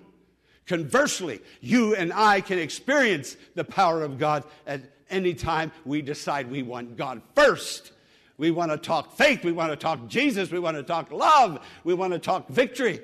Conversely, 0.66 1.42
you 1.62 1.96
and 1.96 2.12
I 2.14 2.42
can 2.42 2.60
experience 2.60 3.38
the 3.56 3.64
power 3.64 4.04
of 4.04 4.18
God 4.18 4.44
at 4.66 4.82
any 5.10 5.34
time 5.34 5.72
we 5.86 6.02
decide 6.02 6.50
we 6.50 6.64
want 6.64 6.98
God 6.98 7.22
first. 7.36 7.92
We 8.38 8.52
want 8.52 8.72
to 8.72 8.78
talk 8.78 9.16
faith. 9.16 9.44
We 9.44 9.52
want 9.52 9.72
to 9.72 9.76
talk 9.76 10.08
Jesus. 10.08 10.52
We 10.52 10.60
want 10.60 10.78
to 10.78 10.84
talk 10.84 11.12
love. 11.12 11.66
We 11.84 11.94
want 11.94 12.14
to 12.14 12.20
talk 12.20 12.50
victory. 12.50 13.00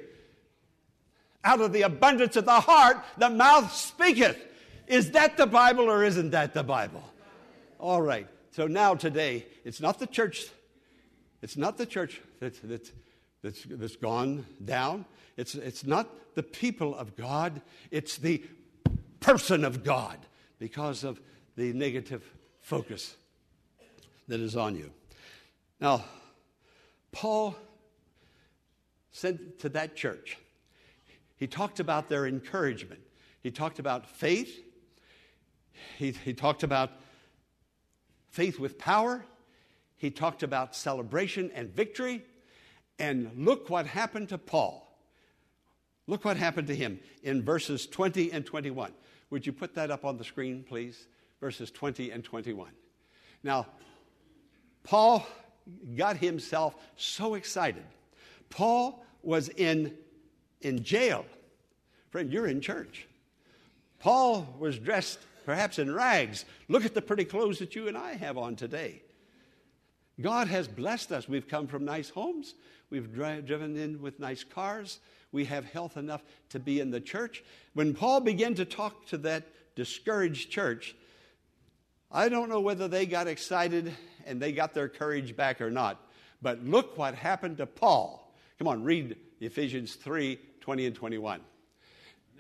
Out 1.44 1.62
of 1.62 1.72
the 1.72 1.84
abundance 1.84 2.36
of 2.36 2.46
the 2.46 2.60
heart, 2.60 2.98
the 3.18 3.30
mouth 3.30 3.74
speaketh. 3.74 4.38
Is 4.88 5.12
that 5.12 5.38
the 5.38 5.46
Bible 5.46 5.86
or 5.86 6.04
isn't 6.04 6.32
that 6.32 6.54
the 6.54 6.64
Bible? 6.64 7.04
All 7.78 8.02
right. 8.02 8.28
So 8.60 8.68
now 8.68 8.94
today, 8.94 9.46
it's 9.64 9.80
not 9.80 10.00
the 10.00 10.06
church. 10.06 10.48
It's 11.42 11.56
not 11.56 11.78
the 11.78 11.86
church 11.86 12.20
that's, 12.42 12.60
that's, 12.62 12.92
that's, 13.42 13.64
that's 13.64 13.96
gone 13.96 14.46
down. 14.66 15.06
It's, 15.38 15.56
it's 15.56 15.86
not 15.86 16.10
the 16.36 16.44
people 16.44 16.94
of 16.94 17.16
God. 17.16 17.62
It's 17.90 18.18
the 18.18 18.44
person 19.22 19.64
of 19.64 19.86
God 19.86 20.18
because 20.60 21.06
of 21.06 21.22
the 21.56 21.72
negative 21.72 22.22
focus 22.60 23.16
that 24.28 24.42
is 24.42 24.58
on 24.58 24.76
you. 24.76 24.92
Now, 25.80 26.04
Paul 27.14 27.56
sent 29.14 29.60
to 29.60 29.70
that 29.70 29.96
church. 29.96 30.38
He 31.38 31.48
talked 31.48 31.80
about 31.80 32.10
their 32.10 32.28
encouragement. 32.28 33.00
He 33.42 33.52
talked 33.52 33.80
about 33.80 34.06
faith. 34.06 34.62
He, 35.98 36.12
he 36.12 36.34
talked 36.34 36.64
about 36.64 36.92
faith 38.30 38.60
with 38.60 38.78
power. 38.78 39.26
He 39.98 40.10
talked 40.10 40.44
about 40.44 40.76
celebration 40.76 41.52
and 41.54 41.74
victory. 41.74 42.24
And 42.98 43.32
look 43.36 43.70
what 43.70 43.86
happened 43.88 44.30
to 44.30 44.38
Paul. 44.38 44.86
Look 46.08 46.26
what 46.26 46.38
happened 46.38 46.68
to 46.68 46.76
him 46.76 47.00
in 47.24 47.44
verses 47.44 47.86
20 47.86 48.32
and 48.32 48.46
21. 48.46 48.92
Would 49.30 49.46
you 49.46 49.54
put 49.54 49.76
that 49.76 49.92
up 49.92 50.06
on 50.06 50.18
the 50.18 50.24
screen, 50.24 50.64
please? 50.68 51.08
Verses 51.40 51.72
20 51.72 52.12
and 52.12 52.24
21. 52.24 52.70
Now, 53.44 53.68
Paul 54.84 55.26
got 55.96 56.18
himself 56.18 56.76
so 56.96 57.36
excited. 57.36 57.84
Paul 58.50 59.06
was 59.22 59.50
in, 59.50 59.96
in 60.62 60.84
jail. 60.84 61.26
Friend, 62.10 62.32
you're 62.32 62.48
in 62.48 62.60
church. 62.60 63.08
Paul 64.00 64.56
was 64.58 64.80
dressed 64.80 65.20
perhaps 65.50 65.80
in 65.80 65.92
rags. 65.92 66.46
Look 66.68 66.86
at 66.86 66.94
the 66.94 67.02
pretty 67.02 67.26
clothes 67.26 67.58
that 67.58 67.76
you 67.76 67.88
and 67.88 67.98
I 67.98 68.14
have 68.14 68.38
on 68.38 68.56
today. 68.56 69.02
God 70.22 70.48
has 70.48 70.68
blessed 70.68 71.12
us. 71.12 71.28
We've 71.28 71.48
come 71.48 71.66
from 71.66 71.84
nice 71.86 72.08
homes. 72.08 72.54
We've 72.92 73.12
dri- 73.12 73.42
driven 73.42 73.76
in 73.76 74.00
with 74.00 74.20
nice 74.20 74.44
cars. 74.44 75.00
We 75.32 75.46
have 75.46 75.66
health 75.66 75.98
enough 75.98 76.22
to 76.50 76.60
be 76.60 76.80
in 76.80 76.92
the 76.92 77.02
church. 77.02 77.44
When 77.74 77.96
Paul 77.96 78.20
began 78.20 78.54
to 78.54 78.64
talk 78.64 79.08
to 79.08 79.18
that 79.18 79.48
discouraged 79.76 80.52
church, 80.52 80.96
I 82.12 82.30
don't 82.30 82.50
know 82.50 82.62
whether 82.62 82.88
they 82.88 83.08
got 83.08 83.26
excited 83.26 83.92
and 84.28 84.40
they 84.40 84.52
got 84.52 84.76
their 84.76 84.88
courage 84.88 85.36
back 85.36 85.62
or 85.62 85.72
not. 85.72 86.00
But 86.44 86.64
look 86.64 86.96
what 86.96 87.16
happened 87.16 87.58
to 87.58 87.66
Paul. 87.66 88.36
Come 88.60 88.68
on, 88.68 88.84
read 88.84 89.18
Ephesians 89.42 89.96
3 89.96 90.38
20 90.62 90.86
and 90.86 90.96
21. 90.96 91.42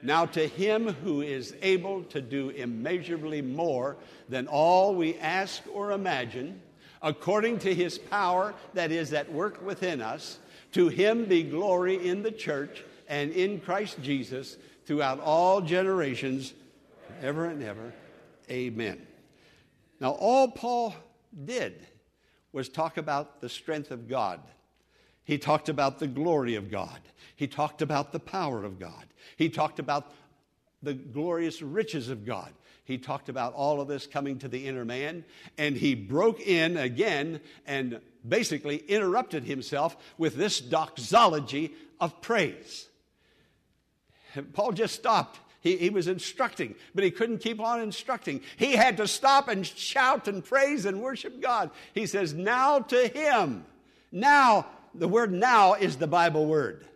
Now, 0.01 0.25
to 0.27 0.47
him 0.47 0.87
who 0.87 1.21
is 1.21 1.55
able 1.61 2.03
to 2.05 2.21
do 2.21 2.49
immeasurably 2.49 3.41
more 3.41 3.97
than 4.29 4.47
all 4.47 4.95
we 4.95 5.17
ask 5.17 5.63
or 5.73 5.91
imagine, 5.91 6.61
according 7.01 7.59
to 7.59 7.73
his 7.73 7.97
power 7.97 8.53
that 8.73 8.91
is 8.91 9.13
at 9.13 9.31
work 9.31 9.61
within 9.65 10.01
us, 10.01 10.39
to 10.71 10.87
him 10.87 11.25
be 11.25 11.43
glory 11.43 12.07
in 12.07 12.23
the 12.23 12.31
church 12.31 12.83
and 13.07 13.31
in 13.31 13.59
Christ 13.59 14.01
Jesus 14.01 14.57
throughout 14.85 15.19
all 15.19 15.61
generations, 15.61 16.53
ever 17.21 17.45
and 17.45 17.61
ever. 17.61 17.93
Amen. 18.49 19.05
Now, 19.99 20.11
all 20.11 20.49
Paul 20.49 20.95
did 21.45 21.85
was 22.51 22.69
talk 22.69 22.97
about 22.97 23.41
the 23.41 23.49
strength 23.49 23.91
of 23.91 24.07
God. 24.07 24.39
He 25.29 25.37
talked 25.37 25.69
about 25.69 25.99
the 25.99 26.07
glory 26.07 26.55
of 26.55 26.71
God. 26.71 26.99
He 27.35 27.45
talked 27.45 27.83
about 27.83 28.11
the 28.11 28.19
power 28.19 28.63
of 28.63 28.79
God. 28.79 29.05
He 29.37 29.47
talked 29.47 29.77
about 29.77 30.11
the 30.81 30.95
glorious 30.95 31.61
riches 31.61 32.09
of 32.09 32.25
God. 32.25 32.51
He 32.83 32.97
talked 32.97 33.29
about 33.29 33.53
all 33.53 33.79
of 33.79 33.87
this 33.87 34.07
coming 34.07 34.39
to 34.39 34.47
the 34.47 34.65
inner 34.65 34.85
man, 34.85 35.23
and 35.55 35.77
he 35.77 35.93
broke 35.93 36.41
in 36.41 36.77
again 36.77 37.41
and 37.67 38.01
basically 38.27 38.77
interrupted 38.77 39.43
himself 39.43 39.95
with 40.17 40.33
this 40.33 40.59
doxology 40.59 41.75
of 41.99 42.19
praise. 42.21 42.87
Paul 44.53 44.71
just 44.71 44.95
stopped. 44.95 45.39
He, 45.61 45.77
he, 45.77 45.91
was 45.91 46.07
instructing, 46.07 46.73
but 46.95 47.03
he 47.03 47.11
couldn't 47.11 47.37
keep 47.37 47.59
on 47.59 47.81
instructing. 47.81 48.41
He 48.57 48.71
had 48.71 48.97
to 48.97 49.07
stop 49.07 49.47
and 49.47 49.63
shout 49.63 50.27
and 50.27 50.43
praise 50.43 50.87
and 50.87 51.03
worship 51.03 51.39
God. 51.39 51.69
He 51.93 52.07
says, 52.07 52.33
Now 52.33 52.79
to 52.79 53.07
him. 53.09 53.65
Now, 54.11 54.65
the 54.93 55.07
word 55.07 55.31
now 55.31 55.73
is 55.73 55.97
the 55.97 56.07
Bible 56.07 56.45
word. 56.45 56.87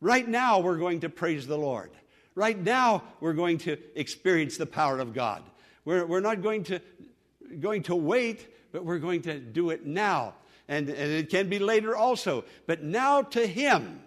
Right 0.00 0.26
now, 0.26 0.60
we're 0.60 0.76
going 0.76 1.00
to 1.00 1.08
praise 1.08 1.46
the 1.46 1.56
Lord. 1.56 1.90
Right 2.34 2.58
now, 2.58 3.02
we're 3.20 3.32
going 3.32 3.58
to 3.58 3.78
experience 3.94 4.56
the 4.56 4.66
power 4.66 4.98
of 4.98 5.14
God. 5.14 5.42
We're, 5.84 6.04
we're 6.04 6.20
not 6.20 6.42
going 6.42 6.64
to, 6.64 6.80
going 7.60 7.84
to 7.84 7.96
wait, 7.96 8.46
but 8.72 8.84
we're 8.84 8.98
going 8.98 9.22
to 9.22 9.38
do 9.38 9.70
it 9.70 9.86
now. 9.86 10.34
And, 10.68 10.88
and 10.88 11.12
it 11.12 11.30
can 11.30 11.48
be 11.48 11.58
later 11.58 11.96
also. 11.96 12.44
But 12.66 12.82
now 12.82 13.22
to 13.22 13.46
Him. 13.46 14.00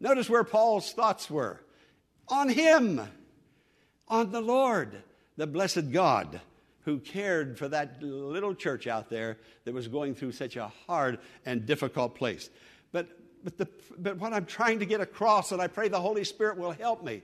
Notice 0.00 0.28
where 0.28 0.44
Paul's 0.44 0.92
thoughts 0.92 1.30
were 1.30 1.60
on 2.28 2.48
Him, 2.48 3.00
on 4.08 4.32
the 4.32 4.40
Lord, 4.40 5.02
the 5.36 5.46
blessed 5.46 5.92
God 5.92 6.40
who 6.84 6.98
cared 6.98 7.58
for 7.58 7.68
that 7.68 8.02
little 8.02 8.54
church 8.54 8.86
out 8.86 9.08
there 9.10 9.38
that 9.64 9.74
was 9.74 9.88
going 9.88 10.14
through 10.14 10.32
such 10.32 10.56
a 10.56 10.68
hard 10.86 11.18
and 11.44 11.66
difficult 11.66 12.14
place. 12.14 12.50
But 12.92 13.08
but, 13.44 13.58
the, 13.58 13.68
but 13.98 14.18
what 14.18 14.32
I'm 14.32 14.46
trying 14.46 14.78
to 14.78 14.86
get 14.86 15.00
across, 15.02 15.52
and 15.52 15.60
I 15.60 15.66
pray 15.66 15.88
the 15.88 16.00
Holy 16.00 16.24
Spirit 16.24 16.56
will 16.56 16.72
help 16.72 17.04
me, 17.04 17.22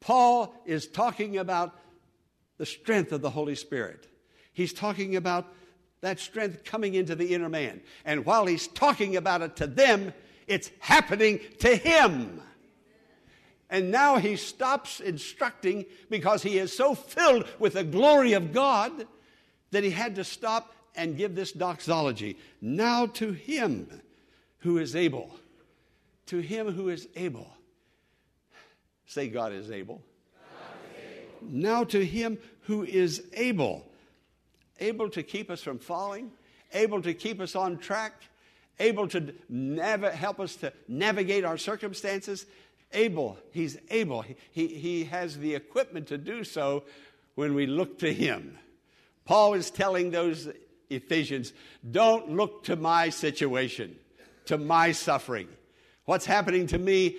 Paul 0.00 0.54
is 0.66 0.88
talking 0.88 1.38
about 1.38 1.78
the 2.58 2.66
strength 2.66 3.12
of 3.12 3.22
the 3.22 3.30
Holy 3.30 3.54
Spirit. 3.54 4.08
He's 4.52 4.72
talking 4.72 5.16
about 5.16 5.46
that 6.00 6.18
strength 6.18 6.64
coming 6.64 6.94
into 6.94 7.14
the 7.14 7.34
inner 7.34 7.48
man. 7.48 7.80
And 8.04 8.26
while 8.26 8.46
he's 8.46 8.66
talking 8.68 9.16
about 9.16 9.42
it 9.42 9.56
to 9.56 9.66
them, 9.66 10.12
it's 10.46 10.70
happening 10.80 11.40
to 11.60 11.74
him. 11.74 12.42
And 13.70 13.90
now 13.90 14.16
he 14.16 14.36
stops 14.36 15.00
instructing 15.00 15.86
because 16.10 16.42
he 16.42 16.58
is 16.58 16.76
so 16.76 16.94
filled 16.94 17.46
with 17.58 17.74
the 17.74 17.84
glory 17.84 18.34
of 18.34 18.52
God 18.52 19.06
that 19.70 19.84
he 19.84 19.90
had 19.90 20.14
to 20.16 20.24
stop 20.24 20.74
and 20.94 21.16
give 21.16 21.34
this 21.34 21.52
doxology. 21.52 22.38
Now 22.60 23.06
to 23.06 23.32
him 23.32 24.02
who 24.58 24.78
is 24.78 24.94
able 24.94 25.30
to 26.26 26.38
him 26.38 26.72
who 26.72 26.88
is 26.88 27.08
able. 27.16 27.48
Say, 29.06 29.28
God 29.28 29.52
is 29.52 29.70
able. 29.70 30.02
Now 31.42 31.84
to 31.84 32.04
him 32.04 32.38
who 32.62 32.84
is 32.84 33.22
able. 33.34 33.86
Able 34.80 35.10
to 35.10 35.22
keep 35.22 35.50
us 35.50 35.62
from 35.62 35.78
falling, 35.78 36.32
able 36.72 37.02
to 37.02 37.14
keep 37.14 37.40
us 37.40 37.54
on 37.54 37.78
track, 37.78 38.14
able 38.80 39.06
to 39.08 39.34
nav- 39.48 40.02
help 40.02 40.40
us 40.40 40.56
to 40.56 40.72
navigate 40.88 41.44
our 41.44 41.58
circumstances. 41.58 42.46
Able, 42.94 43.38
he's 43.50 43.76
able. 43.90 44.22
He, 44.22 44.36
he, 44.50 44.66
he 44.68 45.04
has 45.04 45.38
the 45.38 45.54
equipment 45.54 46.06
to 46.08 46.18
do 46.18 46.44
so 46.44 46.84
when 47.34 47.54
we 47.54 47.66
look 47.66 47.98
to 47.98 48.12
him. 48.12 48.58
Paul 49.24 49.54
is 49.54 49.70
telling 49.70 50.10
those 50.10 50.48
Ephesians, 50.90 51.52
don't 51.90 52.30
look 52.30 52.64
to 52.64 52.76
my 52.76 53.08
situation, 53.08 53.96
to 54.46 54.58
my 54.58 54.92
suffering. 54.92 55.48
What's 56.04 56.26
happening 56.26 56.66
to 56.68 56.78
me 56.78 57.16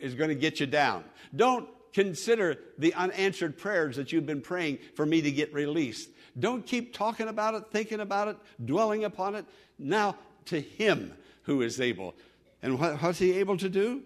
is 0.00 0.14
going 0.14 0.28
to 0.28 0.34
get 0.34 0.60
you 0.60 0.66
down. 0.66 1.04
Don't 1.34 1.68
consider 1.92 2.58
the 2.78 2.92
unanswered 2.94 3.56
prayers 3.56 3.96
that 3.96 4.12
you've 4.12 4.26
been 4.26 4.40
praying 4.40 4.78
for 4.94 5.06
me 5.06 5.22
to 5.22 5.30
get 5.30 5.54
released. 5.54 6.10
Don't 6.38 6.66
keep 6.66 6.92
talking 6.92 7.28
about 7.28 7.54
it, 7.54 7.64
thinking 7.70 8.00
about 8.00 8.28
it, 8.28 8.36
dwelling 8.64 9.04
upon 9.04 9.36
it. 9.36 9.46
Now 9.78 10.16
to 10.46 10.60
Him 10.60 11.12
who 11.42 11.62
is 11.62 11.80
able. 11.80 12.14
And 12.62 12.78
what, 12.78 13.00
what's 13.00 13.20
He 13.20 13.32
able 13.34 13.56
to 13.58 13.68
do? 13.68 14.02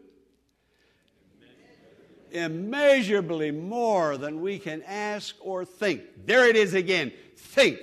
Immeasurably 2.32 3.50
more 3.50 4.16
than 4.16 4.40
we 4.40 4.58
can 4.58 4.82
ask 4.82 5.34
or 5.40 5.64
think. 5.64 6.02
There 6.26 6.48
it 6.48 6.56
is 6.56 6.74
again. 6.74 7.12
Think. 7.36 7.78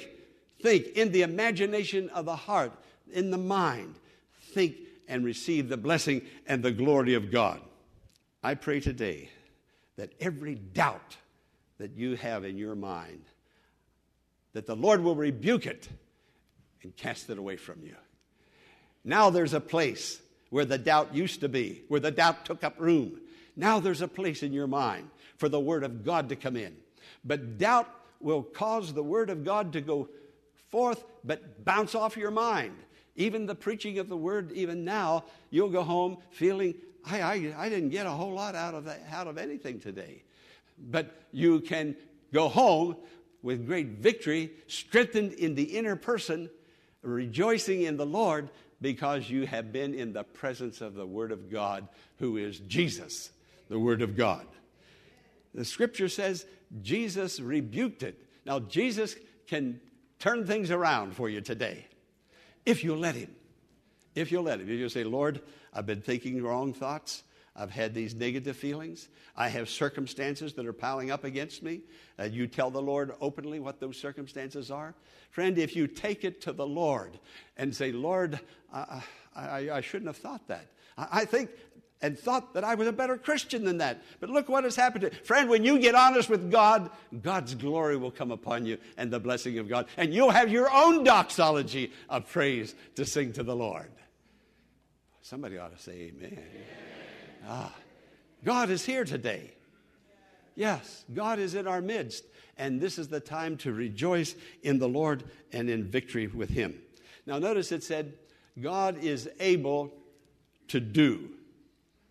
Think 0.62 0.88
in 0.96 1.12
the 1.12 1.22
imagination 1.22 2.10
of 2.10 2.26
the 2.26 2.36
heart, 2.36 2.72
in 3.12 3.32
the 3.32 3.38
mind. 3.38 3.96
Think 4.54 4.78
and 5.08 5.24
receive 5.24 5.70
the 5.70 5.78
blessing 5.78 6.22
and 6.48 6.64
the 6.64 6.72
glory 6.72 7.14
of 7.14 7.32
God. 7.32 7.62
I 8.44 8.56
pray 8.56 8.80
today 8.80 9.30
that 9.98 10.14
every 10.20 10.56
doubt 10.56 11.18
that 11.78 11.98
you 11.98 12.16
have 12.16 12.44
in 12.44 12.58
your 12.58 12.76
mind, 12.76 13.24
that 14.54 14.66
the 14.66 14.76
Lord 14.76 15.02
will 15.02 15.16
rebuke 15.16 15.66
it 15.66 15.90
and 16.84 16.96
cast 16.96 17.30
it 17.30 17.38
away 17.38 17.58
from 17.58 17.82
you. 17.84 17.96
Now 19.04 19.30
there's 19.30 19.54
a 19.54 19.60
place 19.60 20.22
where 20.50 20.66
the 20.66 20.78
doubt 20.78 21.14
used 21.14 21.42
to 21.42 21.50
be, 21.50 21.84
where 21.88 22.00
the 22.00 22.12
doubt 22.12 22.46
took 22.46 22.64
up 22.64 22.80
room. 22.80 23.20
Now 23.56 23.80
there's 23.80 24.02
a 24.02 24.08
place 24.08 24.44
in 24.44 24.54
your 24.54 24.68
mind 24.68 25.10
for 25.38 25.50
the 25.50 25.60
Word 25.60 25.84
of 25.84 26.04
God 26.04 26.30
to 26.30 26.36
come 26.36 26.56
in. 26.56 26.76
But 27.24 27.58
doubt 27.58 27.90
will 28.20 28.44
cause 28.44 28.94
the 28.94 29.04
Word 29.04 29.30
of 29.30 29.44
God 29.44 29.74
to 29.74 29.82
go 29.82 30.10
forth, 30.70 31.04
but 31.24 31.64
bounce 31.64 31.96
off 31.96 32.18
your 32.18 32.32
mind. 32.32 32.76
Even 33.16 33.46
the 33.46 33.56
preaching 33.56 33.98
of 34.00 34.10
the 34.10 34.18
word, 34.18 34.52
even 34.52 34.84
now, 34.84 35.24
you'll 35.50 35.70
go 35.70 35.84
home 35.84 36.18
feeling, 36.32 36.76
I, 37.06 37.22
I, 37.22 37.56
I 37.58 37.70
didn't 37.70 37.90
get 37.90 38.06
a 38.06 38.12
whole 38.12 38.34
lot 38.34 38.56
out 38.56 38.74
of, 38.74 38.86
that, 38.86 39.02
out 39.12 39.28
of 39.28 39.38
anything 39.38 39.80
today. 39.80 40.24
But 40.78 41.16
you 41.32 41.62
can 41.62 41.96
go 42.34 42.50
home 42.50 42.98
with 43.42 43.66
great 43.66 43.88
victory, 44.00 44.52
strengthened 44.68 45.34
in 45.34 45.56
the 45.56 45.64
inner 45.64 45.96
person, 45.96 46.50
rejoicing 47.04 47.84
in 47.84 47.96
the 47.96 48.06
Lord 48.06 48.50
because 48.82 49.30
you 49.30 49.46
have 49.46 49.72
been 49.72 49.94
in 49.94 50.12
the 50.12 50.24
presence 50.24 50.82
of 50.82 50.96
the 50.96 51.06
Word 51.06 51.32
of 51.32 51.50
God, 51.50 51.88
who 52.18 52.36
is 52.36 52.60
Jesus, 52.60 53.30
the 53.70 53.80
Word 53.80 54.02
of 54.02 54.16
God. 54.16 54.46
The 55.54 55.66
scripture 55.66 56.10
says 56.10 56.46
Jesus 56.82 57.40
rebuked 57.40 58.04
it. 58.04 58.20
Now, 58.46 58.60
Jesus 58.60 59.16
can 59.48 59.80
turn 60.20 60.46
things 60.46 60.72
around 60.72 61.16
for 61.16 61.30
you 61.30 61.42
today 61.42 61.88
if 62.66 62.84
you'll 62.84 62.98
let 62.98 63.16
Him. 63.16 63.34
If 64.14 64.32
you'll 64.32 64.44
let 64.44 64.60
Him. 64.60 64.70
If 64.70 64.80
you'll 64.80 64.90
say, 64.90 65.04
Lord, 65.04 65.42
I've 65.74 65.86
been 65.86 66.02
thinking 66.02 66.42
wrong 66.42 66.74
thoughts. 66.74 67.24
I've 67.56 67.72
had 67.72 67.94
these 67.94 68.14
negative 68.14 68.58
feelings. 68.58 69.08
I 69.38 69.48
have 69.48 69.70
circumstances 69.70 70.54
that 70.54 70.66
are 70.66 70.74
piling 70.74 71.10
up 71.10 71.24
against 71.24 71.64
me. 71.64 71.82
Uh, 72.20 72.24
you 72.24 72.48
tell 72.48 72.70
the 72.70 72.82
Lord 72.82 73.14
openly 73.22 73.62
what 73.62 73.80
those 73.80 73.98
circumstances 73.98 74.70
are. 74.70 74.94
Friend, 75.32 75.58
if 75.58 75.76
you 75.76 75.88
take 75.88 76.26
it 76.26 76.42
to 76.42 76.52
the 76.52 76.68
Lord 76.68 77.18
and 77.56 77.74
say, 77.74 77.94
Lord, 77.94 78.40
I, 78.74 79.02
I, 79.36 79.70
I 79.72 79.82
shouldn't 79.82 80.08
have 80.08 80.18
thought 80.18 80.48
that. 80.48 80.68
I, 80.98 81.08
I 81.12 81.26
think 81.26 81.50
and 82.02 82.18
thought 82.18 82.54
that 82.54 82.64
I 82.64 82.76
was 82.76 82.88
a 82.88 82.94
better 82.94 83.18
Christian 83.18 83.64
than 83.64 83.78
that. 83.80 84.02
But 84.20 84.30
look 84.30 84.50
what 84.50 84.64
has 84.64 84.76
happened. 84.76 85.02
To, 85.04 85.10
friend, 85.24 85.50
when 85.50 85.64
you 85.64 85.80
get 85.80 85.96
honest 85.96 86.30
with 86.30 86.52
God, 86.52 86.90
God's 87.22 87.56
glory 87.56 87.98
will 87.98 88.12
come 88.12 88.32
upon 88.32 88.66
you 88.66 88.78
and 88.98 89.12
the 89.12 89.20
blessing 89.20 89.58
of 89.60 89.68
God. 89.68 89.88
And 89.98 90.14
you'll 90.14 90.32
have 90.32 90.52
your 90.52 90.70
own 90.72 91.04
doxology 91.04 91.92
of 92.10 92.30
praise 92.30 92.76
to 92.96 93.06
sing 93.06 93.34
to 93.34 93.44
the 93.44 93.56
Lord. 93.56 93.92
Somebody 95.22 95.58
ought 95.58 95.76
to 95.76 95.82
say 95.82 96.14
amen. 96.14 96.34
amen. 96.34 96.44
Ah, 97.48 97.74
God 98.44 98.70
is 98.70 98.86
here 98.86 99.06
today. 99.06 99.52
Yes, 100.56 101.06
God 101.14 101.40
is 101.40 101.56
in 101.56 101.68
our 101.68 101.82
midst. 101.82 102.26
And 102.58 102.80
this 102.80 102.98
is 102.98 103.08
the 103.08 103.20
time 103.20 103.58
to 103.58 103.74
rejoice 103.74 104.36
in 104.64 104.80
the 104.80 104.88
Lord 104.88 105.24
and 105.52 105.70
in 105.70 105.84
victory 105.84 106.28
with 106.28 106.50
Him. 106.50 106.80
Now, 107.26 107.40
notice 107.40 107.72
it 107.72 107.84
said, 107.84 108.14
God 108.62 108.98
is 109.04 109.30
able 109.40 109.94
to 110.70 110.80
do. 110.80 111.32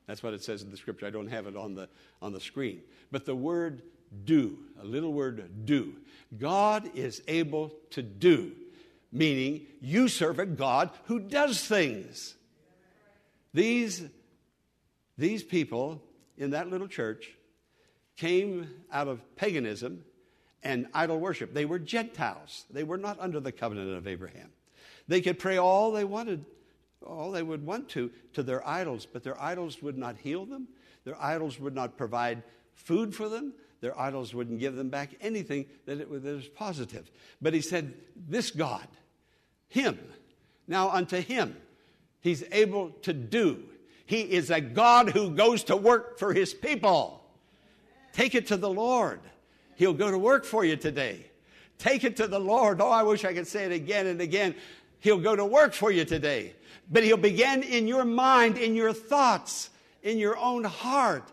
That's 0.07 0.23
what 0.23 0.35
it 0.35 0.43
says 0.43 0.63
in 0.63 0.71
the 0.71 0.77
scripture. 0.77 1.07
I 1.07 1.11
don't 1.11 1.29
have 1.29 1.47
it 1.47 1.57
on 1.57 1.75
the, 1.75 1.89
on 2.21 2.33
the 2.33 2.41
screen. 2.41 2.83
But 3.11 3.25
the 3.25 3.35
word 3.35 3.83
do, 4.25 4.59
a 4.81 4.85
little 4.85 5.13
word 5.13 5.65
do. 5.65 5.95
God 6.39 6.91
is 6.95 7.23
able 7.27 7.75
to 7.91 8.03
do, 8.03 8.53
meaning 9.11 9.67
you 9.81 10.09
serve 10.09 10.39
a 10.39 10.47
God 10.47 10.91
who 11.05 11.19
does 11.19 11.61
things. 11.65 12.35
These, 13.53 14.03
these 15.17 15.43
people 15.43 16.03
in 16.37 16.51
that 16.51 16.69
little 16.69 16.89
church 16.89 17.31
came 18.17 18.69
out 18.93 19.09
of 19.09 19.37
paganism 19.37 20.05
and 20.63 20.87
idol 20.95 21.19
worship. 21.19 21.53
They 21.53 21.65
were 21.65 21.79
Gentiles, 21.79 22.65
they 22.71 22.85
were 22.85 22.99
not 22.99 23.19
under 23.21 23.41
the 23.41 23.53
covenant 23.53 23.97
of 23.97 24.07
Abraham. 24.07 24.51
They 25.07 25.21
could 25.21 25.39
pray 25.39 25.59
all 25.59 25.93
they 25.93 26.05
wanted, 26.05 26.45
all 27.05 27.31
they 27.31 27.43
would 27.43 27.65
want 27.65 27.89
to, 27.91 28.11
to 28.33 28.43
their 28.43 28.67
idols, 28.67 29.07
but 29.07 29.23
their 29.23 29.41
idols 29.41 29.83
would 29.83 29.99
not 29.99 30.17
heal 30.17 30.45
them. 30.45 30.69
Their 31.05 31.21
idols 31.21 31.61
would 31.61 31.75
not 31.75 31.97
provide 31.97 32.43
food 32.75 33.15
for 33.15 33.29
them. 33.29 33.53
Their 33.81 33.99
idols 33.99 34.35
wouldn't 34.35 34.61
give 34.61 34.77
them 34.77 34.89
back 34.89 35.11
anything 35.21 35.67
that, 35.87 36.01
it, 36.01 36.11
that 36.11 36.35
was 36.35 36.49
positive. 36.49 37.11
But 37.43 37.53
he 37.53 37.61
said, 37.61 37.95
This 38.17 38.51
God, 38.51 38.87
Him, 39.69 39.99
now 40.67 40.91
unto 40.91 41.21
Him, 41.21 41.57
He's 42.21 42.43
able 42.51 42.91
to 43.03 43.13
do. 43.13 43.63
He 44.07 44.23
is 44.23 44.51
a 44.51 44.61
God 44.61 45.11
who 45.11 45.31
goes 45.31 45.65
to 45.65 45.77
work 45.77 46.19
for 46.19 46.33
His 46.33 46.55
people. 46.55 47.23
Take 48.15 48.35
it 48.35 48.47
to 48.47 48.57
the 48.57 48.71
Lord. 48.71 49.21
He'll 49.77 49.93
go 49.93 50.11
to 50.11 50.19
work 50.19 50.45
for 50.45 50.65
you 50.65 50.77
today. 50.77 51.27
Take 51.79 52.05
it 52.05 52.17
to 52.17 52.27
the 52.27 52.39
Lord. 52.39 52.81
Oh, 52.81 52.89
I 52.89 53.03
wish 53.03 53.25
I 53.25 53.35
could 53.35 53.47
say 53.47 53.65
it 53.65 53.73
again 53.73 54.07
and 54.07 54.21
again. 54.21 54.55
He'll 55.05 55.19
go 55.19 55.37
to 55.37 55.45
work 55.45 55.75
for 55.75 55.93
you 55.93 56.07
today. 56.07 56.55
But 56.91 57.05
He'll 57.05 57.19
begin 57.19 57.63
in 57.63 57.87
your 57.87 58.07
mind, 58.07 58.57
in 58.57 58.75
your 58.75 58.95
thoughts, 58.95 59.69
in 60.03 60.17
your 60.17 60.35
own 60.39 60.65
heart. 60.65 61.31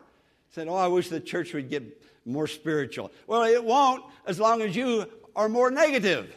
Said, 0.50 0.68
Oh, 0.68 0.76
I 0.76 0.88
wish 0.88 1.08
the 1.08 1.22
church 1.22 1.54
would 1.54 1.70
get 1.70 2.04
more 2.26 2.48
spiritual. 2.48 3.12
Well, 3.28 3.44
it 3.44 3.64
won't 3.64 4.04
as 4.28 4.42
long 4.42 4.62
as 4.62 4.76
you 4.76 5.06
are 5.38 5.48
more 5.48 5.72
negative. 5.72 6.36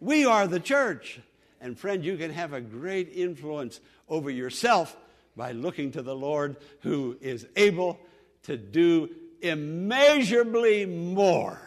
We 0.00 0.26
are 0.26 0.48
the 0.48 0.58
church. 0.58 1.20
And 1.60 1.78
friend, 1.78 2.04
you 2.04 2.16
can 2.16 2.32
have 2.32 2.52
a 2.52 2.60
great 2.60 3.12
influence 3.14 3.78
over 4.08 4.28
yourself 4.28 4.96
by 5.36 5.52
looking 5.52 5.92
to 5.92 6.02
the 6.02 6.16
Lord 6.16 6.56
who 6.80 7.16
is 7.20 7.46
able 7.54 8.00
to 8.42 8.56
do 8.56 9.08
immeasurably 9.40 10.84
more. 10.84 11.60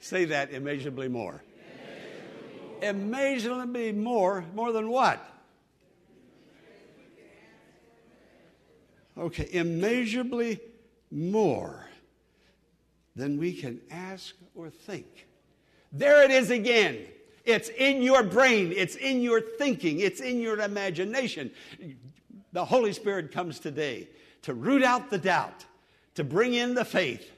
Say 0.00 0.24
that 0.24 0.54
immeasurably 0.54 1.08
more. 1.08 1.42
Immeasurably 2.82 3.92
more, 3.92 4.44
more 4.54 4.72
than 4.72 4.88
what? 4.88 5.24
Okay, 9.18 9.48
immeasurably 9.50 10.60
more 11.10 11.88
than 13.14 13.38
we 13.38 13.54
can 13.54 13.80
ask 13.90 14.34
or 14.54 14.68
think. 14.68 15.26
There 15.90 16.22
it 16.22 16.30
is 16.30 16.50
again. 16.50 16.98
It's 17.44 17.68
in 17.70 18.02
your 18.02 18.22
brain, 18.22 18.72
it's 18.76 18.96
in 18.96 19.22
your 19.22 19.40
thinking, 19.40 20.00
it's 20.00 20.20
in 20.20 20.40
your 20.40 20.58
imagination. 20.58 21.50
The 22.52 22.64
Holy 22.64 22.92
Spirit 22.92 23.32
comes 23.32 23.60
today 23.60 24.08
to 24.42 24.52
root 24.52 24.82
out 24.82 25.10
the 25.10 25.18
doubt, 25.18 25.64
to 26.16 26.24
bring 26.24 26.54
in 26.54 26.74
the 26.74 26.84
faith. 26.84 27.30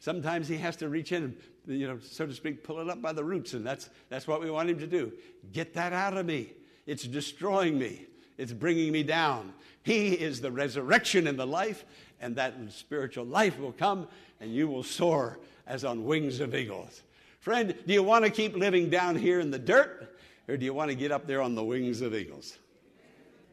Sometimes 0.00 0.48
He 0.48 0.56
has 0.56 0.76
to 0.76 0.88
reach 0.88 1.12
in 1.12 1.24
and, 1.24 1.36
you 1.70 1.86
know, 1.86 1.98
so 2.02 2.26
to 2.26 2.34
speak, 2.34 2.64
pull 2.64 2.80
it 2.80 2.88
up 2.88 3.00
by 3.00 3.12
the 3.12 3.24
roots, 3.24 3.54
and 3.54 3.64
that's, 3.64 3.88
that's 4.08 4.26
what 4.26 4.40
we 4.40 4.50
want 4.50 4.70
Him 4.70 4.78
to 4.78 4.86
do. 4.86 5.12
Get 5.52 5.74
that 5.74 5.92
out 5.92 6.16
of 6.16 6.26
me. 6.26 6.52
It's 6.86 7.04
destroying 7.04 7.78
me, 7.78 8.06
it's 8.36 8.52
bringing 8.52 8.92
me 8.92 9.02
down. 9.02 9.52
He 9.82 10.12
is 10.12 10.40
the 10.40 10.50
resurrection 10.50 11.26
and 11.26 11.38
the 11.38 11.46
life, 11.46 11.84
and 12.20 12.36
that 12.36 12.54
spiritual 12.70 13.24
life 13.24 13.58
will 13.58 13.72
come, 13.72 14.08
and 14.40 14.52
you 14.52 14.68
will 14.68 14.82
soar 14.82 15.38
as 15.66 15.84
on 15.84 16.04
wings 16.04 16.40
of 16.40 16.54
eagles. 16.54 17.02
Friend, 17.40 17.74
do 17.86 17.92
you 17.94 18.02
want 18.02 18.24
to 18.24 18.30
keep 18.30 18.56
living 18.56 18.90
down 18.90 19.16
here 19.16 19.40
in 19.40 19.50
the 19.50 19.58
dirt, 19.58 20.18
or 20.48 20.56
do 20.56 20.64
you 20.64 20.74
want 20.74 20.90
to 20.90 20.94
get 20.94 21.12
up 21.12 21.26
there 21.26 21.40
on 21.40 21.54
the 21.54 21.64
wings 21.64 22.02
of 22.02 22.14
eagles? 22.14 22.58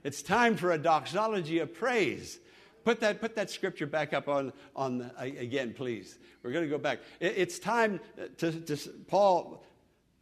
It's 0.03 0.21
time 0.21 0.58
for 0.58 0.71
a 0.71 0.77
doxology 0.77 1.60
of 1.60 1.73
praise. 1.73 2.39
Put 2.88 3.02
that, 3.02 3.19
put 3.19 3.36
that 3.36 3.50
scripture 3.50 3.86
back 3.86 4.13
up 4.13 4.30
on, 4.30 4.54
on 4.73 5.00
the, 5.00 5.12
again, 5.19 5.73
please. 5.73 6.17
We're 6.41 6.54
going 6.54 6.63
to 6.63 6.69
go 6.69 6.78
back. 6.78 7.00
it's 7.19 7.60
time 7.60 8.00
to, 8.38 8.50
to, 8.50 8.78
Paul, 9.10 9.62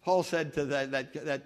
Paul 0.02 0.24
said 0.24 0.52
to 0.56 0.66
that, 0.66 0.90
that, 0.90 1.26
that 1.26 1.44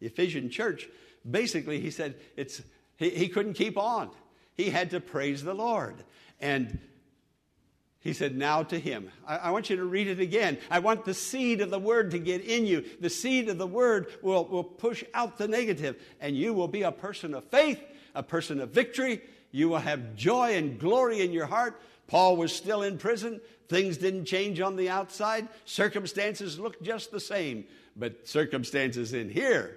Ephesian 0.00 0.50
church, 0.50 0.88
basically, 1.30 1.78
he 1.78 1.92
said 1.92 2.16
it's, 2.36 2.62
he, 2.96 3.10
he 3.10 3.28
couldn't 3.28 3.54
keep 3.54 3.78
on. 3.78 4.10
He 4.56 4.70
had 4.70 4.90
to 4.90 4.98
praise 4.98 5.44
the 5.44 5.54
Lord. 5.54 6.02
And 6.40 6.80
he 8.00 8.12
said, 8.12 8.36
Now 8.36 8.64
to 8.64 8.80
him. 8.80 9.12
I, 9.24 9.36
I, 9.36 9.50
want 9.52 9.70
you 9.70 9.76
to 9.76 9.84
read 9.84 10.08
it 10.08 10.18
again. 10.18 10.58
I 10.68 10.80
want 10.80 11.04
the 11.04 11.14
seed 11.14 11.60
of 11.60 11.70
the 11.70 11.78
word 11.78 12.10
to 12.10 12.18
get 12.18 12.40
in 12.40 12.66
you. 12.66 12.84
The 12.98 13.08
seed 13.08 13.48
of 13.50 13.58
the 13.58 13.68
word 13.68 14.08
will, 14.20 14.46
will 14.46 14.64
push 14.64 15.04
out 15.14 15.38
the 15.38 15.46
negative, 15.46 16.02
and 16.20 16.36
you 16.36 16.52
will 16.54 16.66
be 16.66 16.82
a 16.82 16.90
person 16.90 17.34
of 17.34 17.44
faith, 17.44 17.80
a 18.16 18.24
person 18.24 18.60
of 18.60 18.70
victory. 18.70 19.22
You 19.52 19.68
will 19.68 19.78
have 19.78 20.14
joy 20.14 20.56
and 20.56 20.78
glory 20.78 21.20
in 21.20 21.32
your 21.32 21.46
heart. 21.46 21.80
Paul 22.06 22.36
was 22.36 22.54
still 22.54 22.82
in 22.82 22.98
prison. 22.98 23.40
Things 23.68 23.96
didn't 23.96 24.24
change 24.24 24.60
on 24.60 24.76
the 24.76 24.88
outside. 24.88 25.48
Circumstances 25.64 26.58
looked 26.58 26.82
just 26.82 27.10
the 27.10 27.20
same, 27.20 27.64
but 27.96 28.26
circumstances 28.26 29.12
in 29.12 29.30
here 29.30 29.76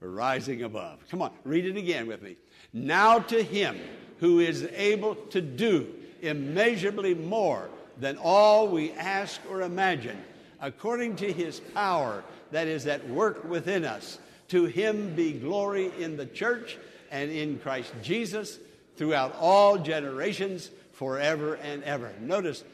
were 0.00 0.10
rising 0.10 0.62
above. 0.62 0.98
Come 1.10 1.22
on, 1.22 1.30
read 1.44 1.64
it 1.64 1.76
again 1.76 2.06
with 2.06 2.22
me. 2.22 2.36
Now 2.72 3.20
to 3.20 3.42
him 3.42 3.78
who 4.18 4.40
is 4.40 4.68
able 4.74 5.14
to 5.14 5.40
do 5.40 5.94
immeasurably 6.22 7.14
more 7.14 7.68
than 8.00 8.16
all 8.18 8.68
we 8.68 8.92
ask 8.92 9.40
or 9.48 9.62
imagine, 9.62 10.18
according 10.60 11.16
to 11.16 11.32
his 11.32 11.60
power 11.60 12.24
that 12.50 12.66
is 12.66 12.86
at 12.86 13.08
work 13.08 13.44
within 13.44 13.84
us. 13.84 14.18
To 14.48 14.64
him 14.64 15.14
be 15.14 15.32
glory 15.32 15.92
in 15.98 16.16
the 16.16 16.26
church 16.26 16.78
and 17.10 17.30
in 17.30 17.58
Christ 17.58 17.92
Jesus 18.02 18.58
throughout 18.96 19.36
all 19.38 19.78
generations, 19.78 20.70
forever 20.92 21.54
and 21.54 21.82
ever. 21.84 22.12
Notice, 22.20 22.64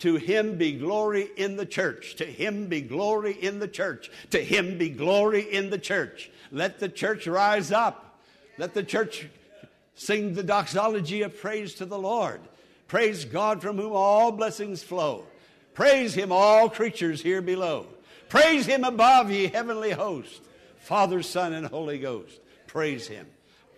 to 0.00 0.16
him 0.16 0.56
be 0.56 0.72
glory 0.72 1.28
in 1.36 1.56
the 1.56 1.66
church. 1.66 2.16
To 2.16 2.24
him 2.24 2.66
be 2.66 2.80
glory 2.80 3.32
in 3.32 3.58
the 3.58 3.68
church. 3.68 4.10
To 4.30 4.42
him 4.42 4.78
be 4.78 4.88
glory 4.88 5.42
in 5.42 5.70
the 5.70 5.78
church. 5.78 6.30
Let 6.50 6.78
the 6.78 6.88
church 6.88 7.26
rise 7.26 7.70
up. 7.70 8.18
Let 8.56 8.74
the 8.74 8.82
church 8.82 9.28
sing 9.94 10.34
the 10.34 10.42
doxology 10.42 11.22
of 11.22 11.38
praise 11.38 11.74
to 11.74 11.86
the 11.86 11.98
Lord. 11.98 12.40
Praise 12.88 13.24
God 13.24 13.60
from 13.60 13.76
whom 13.76 13.92
all 13.92 14.32
blessings 14.32 14.82
flow. 14.82 15.24
Praise 15.74 16.14
him, 16.14 16.32
all 16.32 16.68
creatures 16.68 17.22
here 17.22 17.42
below. 17.42 17.86
Praise 18.28 18.66
him 18.66 18.84
above, 18.84 19.30
ye 19.30 19.46
heavenly 19.48 19.90
host. 19.90 20.42
Father, 20.78 21.22
Son, 21.22 21.52
and 21.52 21.66
Holy 21.66 21.98
Ghost. 21.98 22.40
Praise 22.66 23.06
him. 23.06 23.26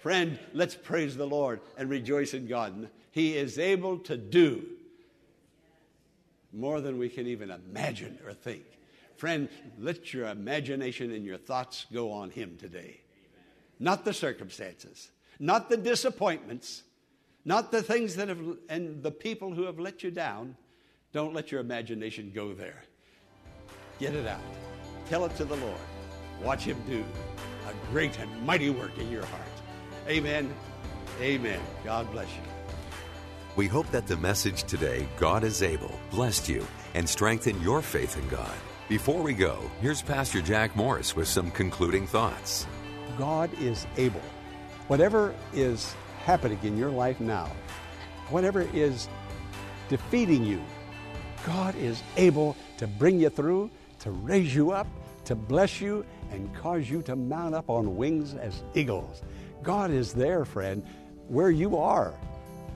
Friend, 0.02 0.36
let's 0.52 0.74
praise 0.74 1.16
the 1.16 1.28
Lord 1.28 1.60
and 1.78 1.88
rejoice 1.88 2.34
in 2.34 2.48
God. 2.48 2.90
He 3.12 3.36
is 3.36 3.56
able 3.56 3.98
to 4.00 4.16
do 4.16 4.64
more 6.52 6.80
than 6.80 6.98
we 6.98 7.08
can 7.08 7.28
even 7.28 7.52
imagine 7.52 8.18
or 8.26 8.32
think. 8.32 8.64
Friend, 9.16 9.48
let 9.78 10.12
your 10.12 10.26
imagination 10.26 11.12
and 11.12 11.24
your 11.24 11.38
thoughts 11.38 11.86
go 11.92 12.10
on 12.10 12.30
Him 12.30 12.56
today. 12.58 13.00
Not 13.78 14.04
the 14.04 14.12
circumstances, 14.12 15.12
not 15.38 15.70
the 15.70 15.76
disappointments, 15.76 16.82
not 17.44 17.70
the 17.70 17.80
things 17.80 18.16
that 18.16 18.26
have, 18.26 18.40
and 18.68 19.04
the 19.04 19.12
people 19.12 19.54
who 19.54 19.62
have 19.66 19.78
let 19.78 20.02
you 20.02 20.10
down. 20.10 20.56
Don't 21.12 21.32
let 21.32 21.52
your 21.52 21.60
imagination 21.60 22.32
go 22.34 22.54
there. 22.54 22.82
Get 24.00 24.16
it 24.16 24.26
out. 24.26 24.40
Tell 25.08 25.24
it 25.26 25.36
to 25.36 25.44
the 25.44 25.56
Lord. 25.56 25.80
Watch 26.42 26.64
Him 26.64 26.82
do 26.88 27.04
a 27.68 27.92
great 27.92 28.18
and 28.18 28.44
mighty 28.44 28.70
work 28.70 28.98
in 28.98 29.08
your 29.08 29.24
heart. 29.26 29.51
Amen. 30.08 30.52
Amen. 31.20 31.60
God 31.84 32.10
bless 32.10 32.28
you. 32.28 32.42
We 33.54 33.66
hope 33.68 33.90
that 33.90 34.06
the 34.06 34.16
message 34.16 34.64
today, 34.64 35.06
God 35.18 35.44
is 35.44 35.62
able, 35.62 35.94
blessed 36.10 36.48
you 36.48 36.66
and 36.94 37.08
strengthened 37.08 37.62
your 37.62 37.82
faith 37.82 38.16
in 38.16 38.26
God. 38.28 38.54
Before 38.88 39.22
we 39.22 39.34
go, 39.34 39.58
here's 39.80 40.02
Pastor 40.02 40.42
Jack 40.42 40.74
Morris 40.74 41.14
with 41.14 41.28
some 41.28 41.50
concluding 41.50 42.06
thoughts. 42.06 42.66
God 43.18 43.50
is 43.60 43.86
able. 43.96 44.22
Whatever 44.88 45.34
is 45.52 45.94
happening 46.24 46.58
in 46.62 46.76
your 46.76 46.90
life 46.90 47.20
now, 47.20 47.50
whatever 48.30 48.62
is 48.72 49.08
defeating 49.88 50.44
you, 50.44 50.62
God 51.46 51.76
is 51.76 52.02
able 52.16 52.56
to 52.78 52.86
bring 52.86 53.20
you 53.20 53.28
through, 53.28 53.70
to 54.00 54.10
raise 54.10 54.54
you 54.54 54.72
up, 54.72 54.86
to 55.26 55.34
bless 55.34 55.80
you, 55.80 56.04
and 56.30 56.54
cause 56.56 56.88
you 56.88 57.02
to 57.02 57.14
mount 57.14 57.54
up 57.54 57.68
on 57.68 57.96
wings 57.96 58.34
as 58.34 58.62
eagles. 58.74 59.22
God 59.62 59.90
is 59.90 60.12
there, 60.12 60.44
friend, 60.44 60.84
where 61.28 61.50
you 61.50 61.76
are, 61.76 62.14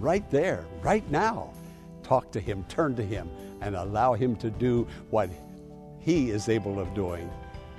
right 0.00 0.28
there, 0.30 0.66
right 0.82 1.08
now. 1.10 1.52
Talk 2.02 2.30
to 2.32 2.40
Him, 2.40 2.64
turn 2.68 2.94
to 2.96 3.02
Him, 3.02 3.28
and 3.60 3.74
allow 3.74 4.14
Him 4.14 4.36
to 4.36 4.50
do 4.50 4.86
what 5.10 5.30
He 5.98 6.30
is 6.30 6.48
able 6.48 6.78
of 6.78 6.94
doing. 6.94 7.30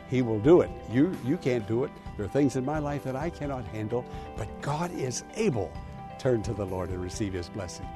He 0.09 0.21
will 0.21 0.39
do 0.39 0.61
it. 0.61 0.69
You, 0.91 1.15
you 1.25 1.37
can't 1.37 1.67
do 1.67 1.83
it. 1.83 1.91
There 2.15 2.25
are 2.25 2.29
things 2.29 2.55
in 2.55 2.65
my 2.65 2.79
life 2.79 3.03
that 3.03 3.15
I 3.15 3.29
cannot 3.29 3.65
handle, 3.67 4.05
but 4.37 4.61
God 4.61 4.91
is 4.97 5.23
able. 5.35 5.71
Turn 6.19 6.41
to 6.43 6.53
the 6.53 6.65
Lord 6.65 6.89
and 6.89 7.01
receive 7.01 7.33
His 7.33 7.49
blessing. 7.49 7.87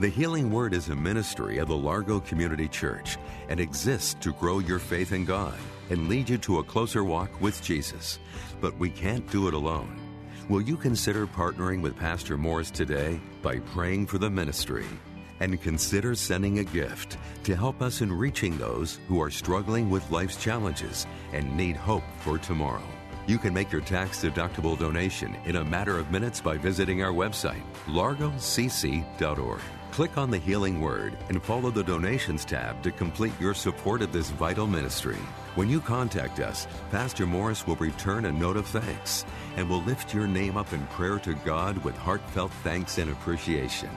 The 0.00 0.08
Healing 0.08 0.50
Word 0.50 0.72
is 0.72 0.88
a 0.88 0.96
ministry 0.96 1.58
of 1.58 1.68
the 1.68 1.76
Largo 1.76 2.20
Community 2.20 2.68
Church 2.68 3.18
and 3.48 3.60
exists 3.60 4.14
to 4.20 4.32
grow 4.32 4.58
your 4.58 4.78
faith 4.78 5.12
in 5.12 5.26
God 5.26 5.54
and 5.90 6.08
lead 6.08 6.28
you 6.28 6.38
to 6.38 6.58
a 6.58 6.64
closer 6.64 7.04
walk 7.04 7.40
with 7.40 7.62
Jesus. 7.62 8.18
But 8.60 8.78
we 8.78 8.88
can't 8.88 9.30
do 9.30 9.46
it 9.46 9.54
alone. 9.54 10.09
Will 10.50 10.60
you 10.60 10.76
consider 10.76 11.28
partnering 11.28 11.80
with 11.80 11.96
Pastor 11.96 12.36
Morris 12.36 12.72
today 12.72 13.20
by 13.40 13.60
praying 13.60 14.06
for 14.06 14.18
the 14.18 14.28
ministry? 14.28 14.84
and 15.42 15.62
consider 15.62 16.14
sending 16.14 16.58
a 16.58 16.64
gift 16.64 17.16
to 17.44 17.56
help 17.56 17.80
us 17.80 18.02
in 18.02 18.12
reaching 18.12 18.58
those 18.58 18.98
who 19.08 19.22
are 19.22 19.30
struggling 19.30 19.88
with 19.88 20.10
life's 20.10 20.36
challenges 20.36 21.06
and 21.32 21.56
need 21.56 21.76
hope 21.76 22.02
for 22.20 22.36
tomorrow. 22.36 22.99
You 23.26 23.38
can 23.38 23.54
make 23.54 23.70
your 23.70 23.82
tax 23.82 24.22
deductible 24.22 24.78
donation 24.78 25.36
in 25.44 25.56
a 25.56 25.64
matter 25.64 25.98
of 25.98 26.10
minutes 26.10 26.40
by 26.40 26.56
visiting 26.56 27.02
our 27.02 27.12
website, 27.12 27.62
largocc.org. 27.86 29.60
Click 29.90 30.16
on 30.16 30.30
the 30.30 30.38
Healing 30.38 30.80
Word 30.80 31.16
and 31.28 31.42
follow 31.42 31.70
the 31.70 31.82
Donations 31.82 32.44
tab 32.44 32.80
to 32.82 32.92
complete 32.92 33.32
your 33.40 33.54
support 33.54 34.02
of 34.02 34.12
this 34.12 34.30
vital 34.30 34.66
ministry. 34.66 35.18
When 35.56 35.68
you 35.68 35.80
contact 35.80 36.38
us, 36.38 36.68
Pastor 36.90 37.26
Morris 37.26 37.66
will 37.66 37.76
return 37.76 38.26
a 38.26 38.32
note 38.32 38.56
of 38.56 38.66
thanks 38.66 39.24
and 39.56 39.68
will 39.68 39.82
lift 39.82 40.14
your 40.14 40.28
name 40.28 40.56
up 40.56 40.72
in 40.72 40.86
prayer 40.88 41.18
to 41.20 41.34
God 41.34 41.76
with 41.78 41.96
heartfelt 41.96 42.52
thanks 42.62 42.98
and 42.98 43.10
appreciation. 43.10 43.90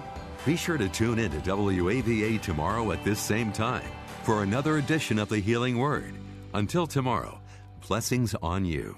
Be 0.46 0.56
sure 0.56 0.78
to 0.78 0.90
tune 0.90 1.20
in 1.20 1.32
to 1.32 1.38
WAVA 1.40 2.42
tomorrow 2.42 2.92
at 2.92 3.04
this 3.04 3.20
same 3.20 3.52
time 3.52 3.88
for 4.24 4.42
another 4.42 4.78
edition 4.78 5.20
of 5.20 5.30
the 5.30 5.40
Healing 5.40 5.78
Word. 5.78 6.16
Until 6.56 6.88
tomorrow, 6.88 7.40
blessings 7.88 8.36
on 8.42 8.66
you. 8.66 8.98